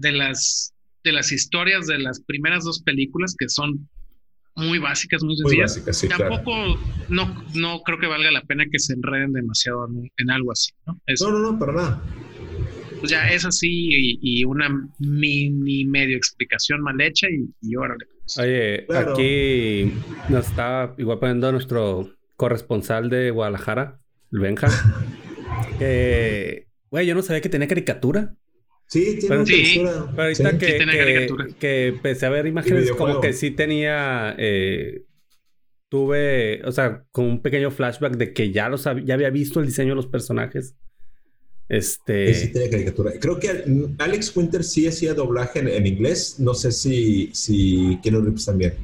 [0.00, 0.74] de las
[1.04, 3.88] de las historias de las primeras dos películas que son
[4.56, 5.82] muy básicas, muy sencillas.
[6.08, 6.78] Tampoco
[7.08, 10.98] no, no creo que valga la pena que se enreden demasiado en, algo así, ¿no?
[11.20, 12.02] no, no, no, para nada.
[12.98, 18.06] Pues ya es así y, una mini medio explicación mal hecha y, y órale.
[18.20, 18.38] Pues.
[18.38, 19.92] Oye, aquí
[20.30, 24.00] nos está igual poniendo nuestro corresponsal de Guadalajara,
[24.32, 24.68] el Benja.
[26.90, 28.34] güey, yo no sabía que tenía caricatura.
[28.86, 30.06] Sí, tiene una textura.
[30.10, 34.34] Pero ahorita que, que, empecé a ver imágenes como que sí tenía...
[34.38, 35.02] Eh,
[35.88, 39.66] tuve, o sea, con un pequeño flashback de que ya, los ya había visto el
[39.66, 40.74] diseño de los personajes.
[41.68, 42.32] Este...
[42.34, 43.12] Sí, tiene caricatura.
[43.20, 43.64] Creo que
[43.98, 46.38] Alex Winter sí hacía doblaje en, inglés.
[46.38, 48.74] No sé si, si Keanu Reeves también.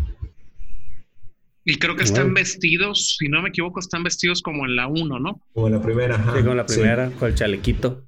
[1.64, 5.20] Y creo que están vestidos, si no me equivoco, están vestidos como en la 1,
[5.20, 5.40] ¿no?
[5.53, 6.32] Como en la primera, ajá.
[6.32, 8.05] Sí, como en la primera, con el chalequito.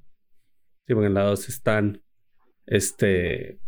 [0.87, 2.01] Sí, porque en la 2 están
[2.67, 3.59] este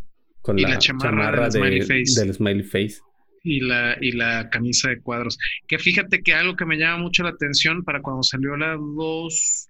[0.41, 3.01] con la, chamarra, del, smiley face.
[3.43, 5.38] Y la, y la camisa de cuadros.
[5.68, 9.70] Que fíjate que algo que me llama mucho la atención para cuando salió la 2,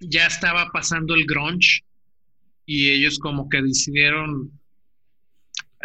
[0.00, 1.82] ya estaba pasando el grunge
[2.64, 4.50] y ellos como que decidieron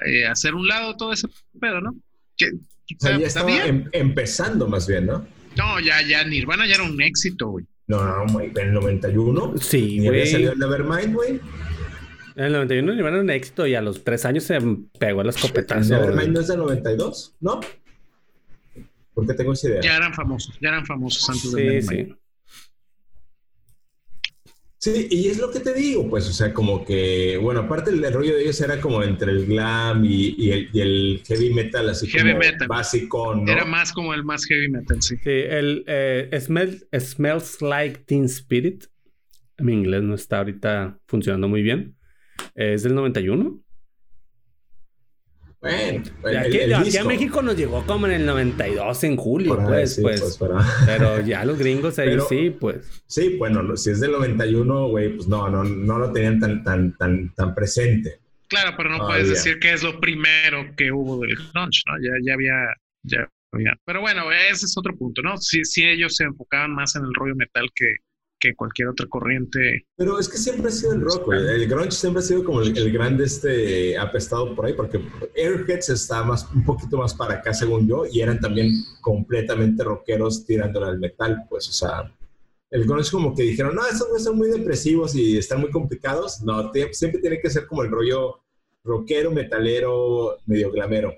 [0.06, 1.28] eh, hacer un lado todo ese
[1.60, 1.96] pedo, ¿no?
[2.38, 2.52] Que,
[3.00, 5.28] ya estaba em, empezando más bien, ¿no?
[5.58, 7.66] No, ya, ya Nirvana ya era un éxito, güey.
[7.92, 9.54] No, güey, en el 91.
[9.58, 10.08] Sí, güey.
[10.08, 11.42] había salido el Nevermind, güey.
[12.38, 14.60] En el 91 iban un éxito y a los tres años se
[14.98, 15.94] pegó el escopetazo.
[15.96, 17.36] ¿Nevermind no es del 92?
[17.42, 17.60] ¿No?
[19.14, 19.82] ¿Por qué tengo esa idea?
[19.82, 22.08] Ya eran famosos, ya eran famosos antes de Nevermind.
[22.08, 22.21] Sí.
[24.84, 28.12] Sí, y es lo que te digo, pues, o sea, como que, bueno, aparte el,
[28.12, 32.34] rollo de ellos era como entre el glam y, el, heavy metal, así como
[32.68, 33.52] básico, ¿no?
[33.52, 35.18] Era más como el más heavy metal, sí.
[35.18, 36.36] Sí, el eh,
[37.00, 38.86] Smells Like Teen Spirit,
[39.60, 41.96] mi inglés no está ahorita funcionando muy bien,
[42.56, 43.62] es del 91.
[45.62, 46.04] Bueno,
[46.40, 50.38] aquí, a México nos llegó como en el 92, en julio, pues, pues.
[50.40, 53.04] pues pero ya los gringos ahí sí, pues.
[53.06, 56.98] Sí, bueno, si es del 91, güey, pues no, no, no lo tenían tan, tan,
[56.98, 58.20] tan, tan presente.
[58.48, 61.94] Claro, pero no puedes decir que es lo primero que hubo del crunch, ¿no?
[62.02, 62.54] Ya, ya había,
[63.04, 63.74] ya había.
[63.86, 65.38] Pero bueno, ese es otro punto, ¿no?
[65.38, 67.86] Si, si ellos se enfocaban más en el rollo metal que,
[68.42, 69.86] que cualquier otra corriente.
[69.96, 71.40] Pero es que siempre ha sido el rock, güey.
[71.40, 75.00] El grunge siempre ha sido como el, grande este apestado por ahí, porque
[75.36, 80.46] Airheads está más, un poquito más para acá, según yo, y eran también completamente rockeros
[80.46, 82.12] tirándole al metal, pues, o sea,
[82.72, 86.42] el es como que dijeron, no, estos son muy depresivos y están muy complicados.
[86.42, 88.40] No, siempre tiene que ser como el rollo
[88.84, 91.14] rockero, metalero, medio glamero.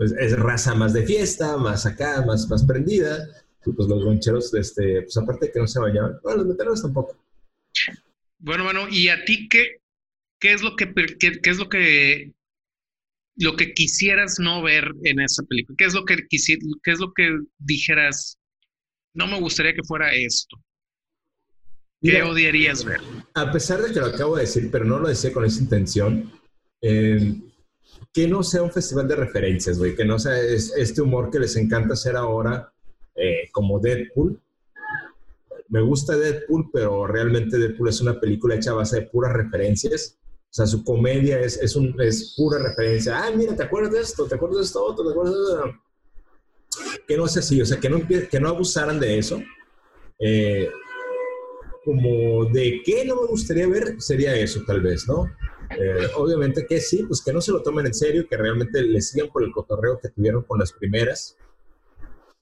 [0.00, 3.18] Pues es raza más de fiesta, más acá, más, más prendida.
[3.66, 6.80] Y pues los roncheros, este, pues aparte de que no se bañaban, bueno, los metaleros
[6.80, 7.22] tampoco.
[8.38, 9.82] Bueno, bueno, ¿y a ti qué,
[10.38, 12.32] qué es lo que qué, qué es lo que
[13.36, 15.76] lo que quisieras no ver en esa película?
[15.76, 18.38] ¿Qué es lo que qué es lo que dijeras?
[19.12, 20.56] No me gustaría que fuera esto.
[22.00, 23.02] ¿Qué odiarías ver?
[23.34, 26.32] A pesar de que lo acabo de decir, pero no lo decía con esa intención,
[26.80, 27.34] eh,
[28.12, 31.56] que no sea un festival de referencias, güey, que no sea este humor que les
[31.56, 32.72] encanta hacer ahora,
[33.14, 34.40] eh, como Deadpool.
[35.68, 40.20] Me gusta Deadpool, pero realmente Deadpool es una película hecha a base de puras referencias
[40.50, 43.24] o sea, su comedia es, es, un, es pura referencia.
[43.24, 44.26] Ah, mira, ¿te acuerdas de esto?
[44.26, 44.94] ¿Te acuerdas de esto?
[44.96, 47.04] ¿Te acuerdas de esto?
[47.06, 49.40] Que no sea así, o sea, que no, que no abusaran de eso.
[50.18, 50.68] Eh,
[51.84, 55.30] como de qué no me gustaría ver, sería eso tal vez, ¿no?
[55.78, 59.00] Eh, obviamente que sí, pues que no se lo tomen en serio, que realmente le
[59.00, 61.36] sigan por el cotorreo que tuvieron con las primeras.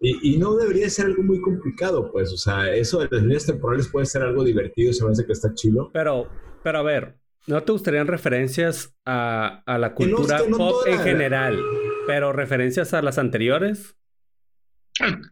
[0.00, 3.46] Y, y, no debería ser algo muy complicado, pues, o sea, eso de las líneas
[3.46, 5.90] temporales puede ser algo divertido, se me hace que está chido.
[5.92, 6.28] Pero,
[6.62, 7.16] pero a ver,
[7.48, 11.58] ¿No te gustarían referencias a, la cultura pop en general,
[12.06, 13.96] pero referencias a las anteriores?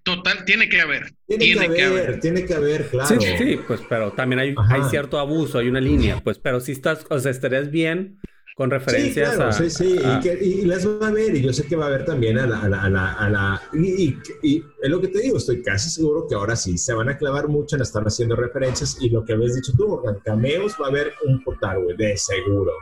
[0.03, 1.13] Total, tiene que haber.
[1.27, 3.09] Tiene, que, haber, tiene que haber, claro.
[3.09, 6.73] Sí, sí, pues, pero también hay, hay, cierto abuso, hay una línea, pues, pero si
[6.73, 8.21] estás, o sea, estarías bien
[8.57, 9.99] con referencias sí, claro, Sí, sí,
[10.41, 12.61] Y, las va a ver, y yo sé que va a haber también a la...
[12.61, 16.57] A la, a la, y, es lo que te digo, estoy casi seguro que ahora
[16.57, 19.73] sí se van a clavar mucho en estar haciendo referencias, y lo que habías dicho
[19.77, 22.73] tú, Morgan, cameos va a haber un portal, güey, de seguro.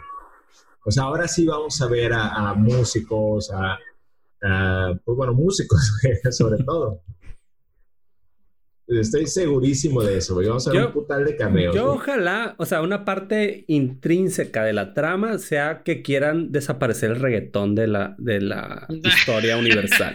[0.85, 3.77] O sea, ahora sí vamos a ver a, músicos, a,
[5.05, 5.81] pues bueno, músicos,
[6.31, 7.03] sobre todo.
[8.87, 11.75] Estoy segurísimo de eso, Vamos a ver un putal de cameos.
[11.75, 17.17] Yo ojalá, o sea, una parte intrínseca de la trama sea que quieran desaparecer el
[17.17, 20.15] reggaetón de la, de la historia universal.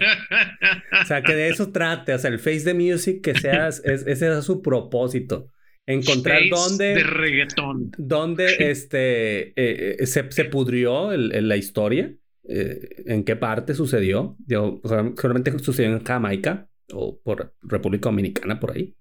[1.01, 2.13] o sea, que de eso trate.
[2.13, 5.47] O sea, el face de music, que sea, ese es su propósito.
[5.87, 6.93] Encontrar dónde...
[6.93, 7.91] De reggaetón.
[7.97, 12.13] Dónde este, eh, eh, se, se, pudrió la historia.
[12.51, 14.35] Eh, en qué parte sucedió.
[14.45, 18.95] Yo, seguramente sucedió en Jamaica o por República Dominicana por ahí.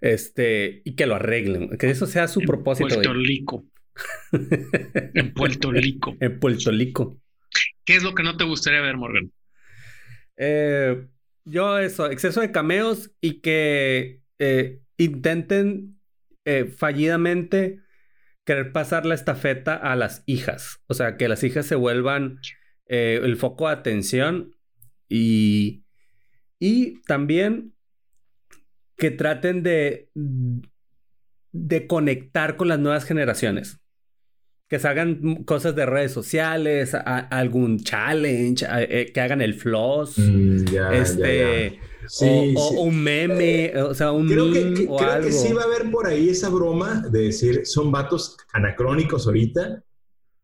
[0.00, 2.88] Este, y que lo arreglen, que eso sea su propósito.
[2.88, 3.64] Puerto Rico.
[4.32, 6.16] en Puerto Rico.
[6.20, 7.20] en Puerto Rico.
[7.84, 9.32] ¿Qué es lo que no te gustaría ver, Morgan?
[10.36, 11.06] Eh,
[11.44, 15.98] yo eso, exceso de cameos y que eh, intenten
[16.44, 17.80] eh, fallidamente
[18.48, 20.80] querer pasar la estafeta a las hijas.
[20.86, 22.40] O sea, que las hijas se vuelvan
[22.86, 24.56] el foco de atención
[25.06, 25.84] y
[26.58, 27.74] y también
[28.96, 30.10] que traten de,
[31.52, 33.80] de conectar con las nuevas generaciones.
[34.68, 40.64] Que se hagan cosas de redes sociales, algún challenge, eh, que hagan el floss, mm,
[40.92, 41.80] este,
[42.20, 46.06] o, un meme, o sea, un creo que, creo que sí va a haber por
[46.06, 49.82] ahí esa broma de decir, son vatos anacrónicos ahorita,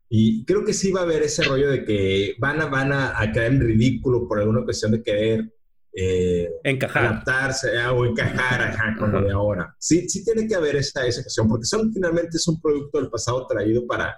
[0.09, 3.21] y creo que sí va a haber ese rollo de que van a, van a,
[3.21, 5.54] a caer en ridículo por alguna cuestión de querer
[5.97, 7.05] eh, encajar.
[7.05, 9.73] adaptarse ah, o encajar con lo de ahora.
[9.79, 13.09] Sí, sí tiene que haber esa, esa cuestión, porque son finalmente es un producto del
[13.09, 14.17] pasado traído para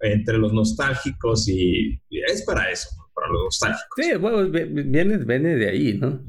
[0.00, 3.88] entre los nostálgicos y, es para eso, para los nostálgicos.
[3.96, 6.22] Sí, bueno, viene, viene de ahí, ¿no?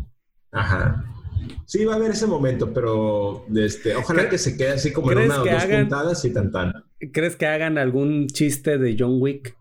[0.52, 1.06] Ajá.
[1.65, 5.19] Sí, va a haber ese momento, pero este, ojalá que se quede así como en
[5.19, 6.74] una o dos puntadas y tan tan.
[7.14, 9.56] ¿Crees que hagan algún chiste de John Wick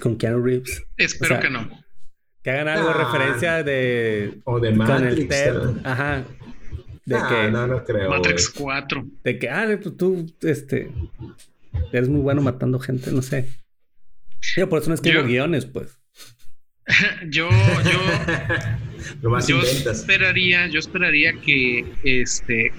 [0.00, 0.84] con Keanu Reeves?
[0.96, 1.81] Espero que no.
[2.42, 4.40] Que hagan algo de referencia de.
[4.44, 5.34] O de Matrix.
[5.84, 6.24] Aja.
[7.04, 7.50] De que.
[7.50, 8.10] No, no creo.
[8.10, 9.06] Matrix 4.
[9.22, 10.92] De que, ah, tú, tú, este.
[11.92, 13.48] Eres muy bueno matando gente, no sé.
[14.56, 15.96] Yo por eso no escribo guiones, pues.
[17.30, 17.48] yo,
[19.20, 19.40] yo.
[19.48, 22.72] yo esperaría, yo esperaría que este.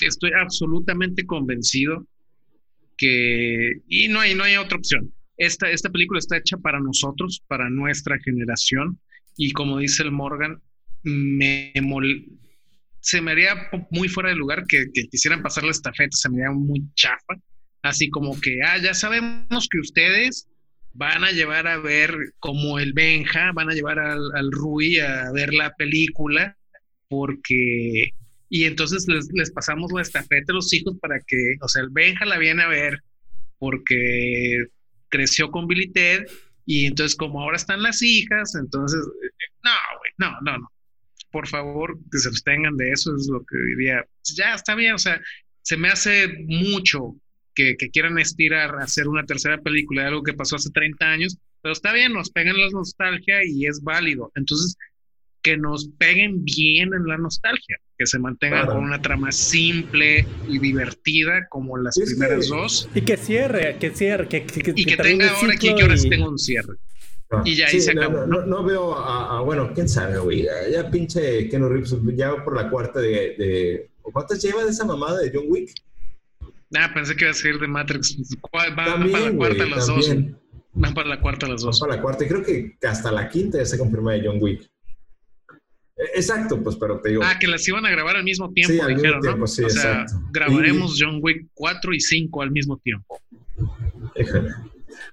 [0.00, 2.06] Estoy absolutamente convencido
[2.98, 3.80] que.
[3.88, 7.70] Y no hay, no hay otra opción esta, esta película está hecha para nosotros, para
[7.70, 8.98] nuestra generación,
[9.36, 10.60] y como dice el Morgan,
[11.04, 11.72] me
[13.00, 16.54] se me haría muy fuera de lugar que, quisieran pasar la estafeta, se me haría
[16.54, 17.36] muy chafa,
[17.82, 20.48] así como que, ah, ya sabemos que ustedes
[20.92, 25.30] van a llevar a ver como el Benja, van a llevar al, al Rui a
[25.32, 26.56] ver la película,
[27.08, 28.10] porque,
[28.50, 31.90] y entonces les, les, pasamos la estafeta a los hijos para que, o sea, el
[31.90, 33.02] Benja la viene a ver
[33.58, 34.66] porque
[35.08, 36.26] creció con Billy Ted
[36.66, 39.00] y entonces como ahora están las hijas, entonces,
[39.64, 40.72] no, güey, no, no, no.
[41.30, 44.04] por favor, que se tengan de eso, es lo que diría.
[44.36, 45.20] Ya está bien, o sea,
[45.62, 47.16] se me hace mucho
[47.54, 51.38] que, quieran estirar a hacer una tercera película de algo que pasó hace 30 años,
[51.62, 54.30] pero está bien, nos pegan la nostalgia y es válido.
[54.34, 54.76] Entonces,
[55.48, 60.58] que nos peguen bien en la nostalgia, que se mantengan con una trama simple y
[60.58, 62.88] divertida como las primeras dos.
[62.94, 64.44] Y que cierre, que cierre, que,
[64.76, 66.74] y que, tenga ahora aquí que ahora tenga un cierre.
[67.30, 68.26] Ah, y ya ahí se acabó.
[68.26, 70.46] No, veo a, bueno, quién sabe, güey.
[70.70, 73.90] Ya, pinche Ken Reeves ya va por la cuarta de, de.
[74.02, 75.70] ¿Cuántas lleva de esa mamada de John Wick?
[76.74, 78.16] Ah, pensé que iba a ser de Matrix.
[78.54, 80.14] Va, para la cuarta las dos.
[80.74, 81.80] Van para la cuarta las dos.
[81.80, 82.24] para la cuarta.
[82.24, 84.70] Y creo que hasta la quinta ya se confirma de John Wick.
[85.98, 87.22] E, exacto, pues, pero te digo.
[87.24, 89.64] Ah, que las iban a grabar al mismo tiempo, sí, al dijeron, mismo tiempo, Sí,
[89.64, 93.20] o sea, grabaremos John Wick 4 y 5 al mismo tiempo.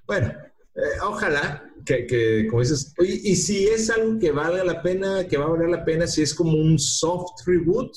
[0.06, 0.32] Bueno,
[0.74, 5.36] eh, ojalá que, que, como dices, y si es algo que valga la pena, que
[5.36, 7.92] va a valer la pena, si es como un soft reboot,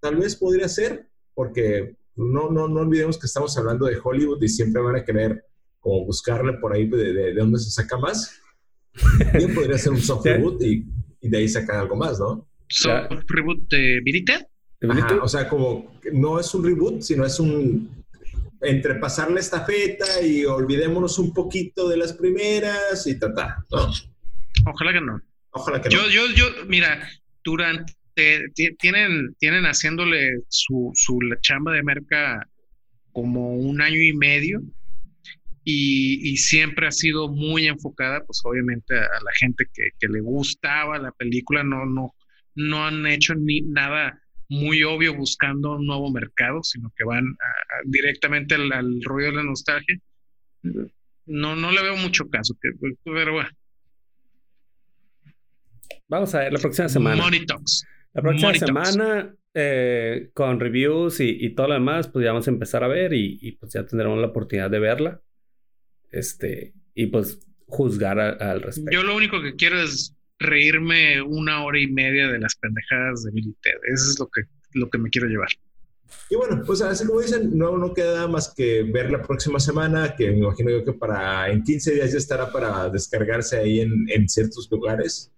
[0.00, 4.48] tal vez podría ser, porque no, no, no olvidemos que estamos hablando de Hollywood y
[4.48, 5.44] siempre van a querer
[5.78, 8.40] como buscarle por ahí de, de, dónde se saca más.
[9.34, 10.84] Bien podría ser un soft reboot y,
[11.20, 12.46] y, de ahí sacar algo más, ¿no?
[12.68, 14.46] ¿Soft reboot de Virite?
[15.20, 18.04] o sea, como no es un reboot, sino es un
[18.60, 23.92] entre pasar la estafeta y olvidémonos un poquito de las primeras y ta, ta ¿no?
[24.66, 25.20] Ojalá que no.
[25.50, 26.08] Ojalá que yo, no.
[26.08, 27.08] Yo, yo, mira,
[27.44, 27.94] durante,
[28.78, 32.48] tienen, tienen haciéndole su, su chamba de merca
[33.12, 34.60] como un año y medio
[35.70, 40.22] y, y, siempre ha sido muy enfocada, pues obviamente a, la gente que, que, le
[40.22, 42.14] gustaba la película, no, no,
[42.54, 44.18] no han hecho ni nada
[44.48, 47.36] muy obvio buscando un nuevo mercado, sino que van
[47.84, 49.98] directamente al, al, rollo de la nostalgia.
[51.26, 52.56] No, no le veo mucho caso,
[53.04, 53.50] pero bueno.
[56.08, 57.22] Vamos a ver la próxima semana.
[57.22, 57.84] Money Talks.
[58.14, 62.52] La próxima semana, eh, con reviews y, y, todo lo demás, pues ya vamos a
[62.52, 65.20] empezar a ver y, y, pues ya tendremos la oportunidad de verla.
[66.10, 68.90] Este, y pues juzgar al respecto.
[68.92, 73.30] Yo lo único que quiero es reírme una hora y media de las pendejadas de
[73.32, 73.74] Billy Ted.
[73.92, 75.50] Eso es lo que, lo que me quiero llevar.
[76.30, 80.14] Y bueno, pues así como dicen, no, no queda más que ver la próxima semana,
[80.16, 84.06] que me imagino yo que para en 15 días ya estará para descargarse ahí en,
[84.08, 85.30] en ciertos lugares.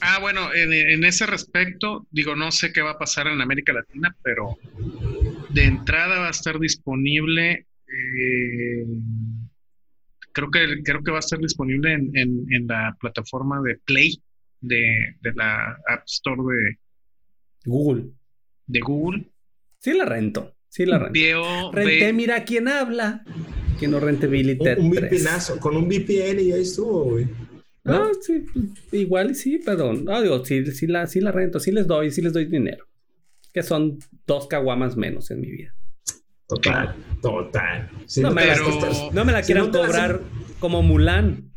[0.00, 3.72] Ah, bueno, en, en, ese respecto, digo, no sé qué va a pasar en América
[3.72, 4.58] Latina, pero
[5.50, 8.84] de entrada va a estar disponible eh,
[10.32, 14.20] creo que creo que va a estar disponible en, en, la plataforma de Play
[14.60, 16.78] de, de, la App Store de
[17.64, 18.10] Google.
[18.66, 19.26] De Google.
[19.78, 20.54] Sí la rento.
[20.68, 21.72] Sí la rento.
[21.72, 23.24] Renté, mira quién habla.
[23.78, 27.26] Que no rente Billy Un, un con un VPN y ahí estuvo, güey.
[27.84, 28.14] ¿No?
[28.14, 28.44] sí,
[28.92, 30.04] igual sí, perdón.
[30.04, 32.86] No, digo, sí, sí, la, sí la rento, sí les doy, sí les doy dinero.
[33.52, 35.74] Que son dos caguamas menos en mi vida.
[36.54, 37.90] Total, total.
[38.18, 38.30] no,
[39.24, 40.20] me la, quieran cobrar
[40.58, 41.50] como Mulan.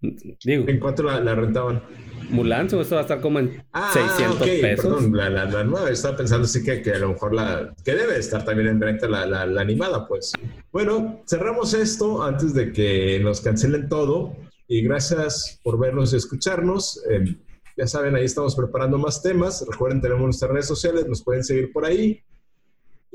[0.00, 0.68] Digo.
[0.68, 1.82] ¿En cuánto la, rentaban?
[2.30, 4.84] Mulan, esto va a estar como en 600 ah, pesos.
[4.84, 7.74] Perdón, la, nueva, estaba pensando sí que, que, a lo mejor la.
[7.84, 10.32] que debe estar también en renta la, animada, pues.
[10.70, 14.36] Bueno, cerramos esto antes de que nos cancelen todo.
[14.68, 17.02] Y gracias por vernos y escucharnos.
[17.10, 17.36] Eh,
[17.76, 19.64] ya saben, ahí estamos preparando más temas.
[19.68, 22.22] Recuerden, tenemos nuestras redes sociales, nos pueden seguir por ahí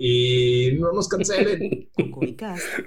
[0.02, 1.90] y no nos cancelen.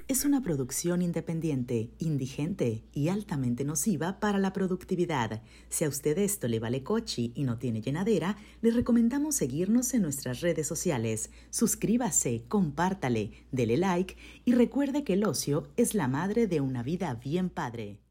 [0.09, 5.43] Es una producción independiente, indigente y altamente nociva para la productividad.
[5.69, 10.03] Si a usted esto le vale cochi y no tiene llenadera, le recomendamos seguirnos en
[10.03, 11.31] nuestras redes sociales.
[11.51, 14.17] Suscríbase, compártale, dele like
[14.47, 18.02] y recuerde que el ocio es la madre de una vida bien padre.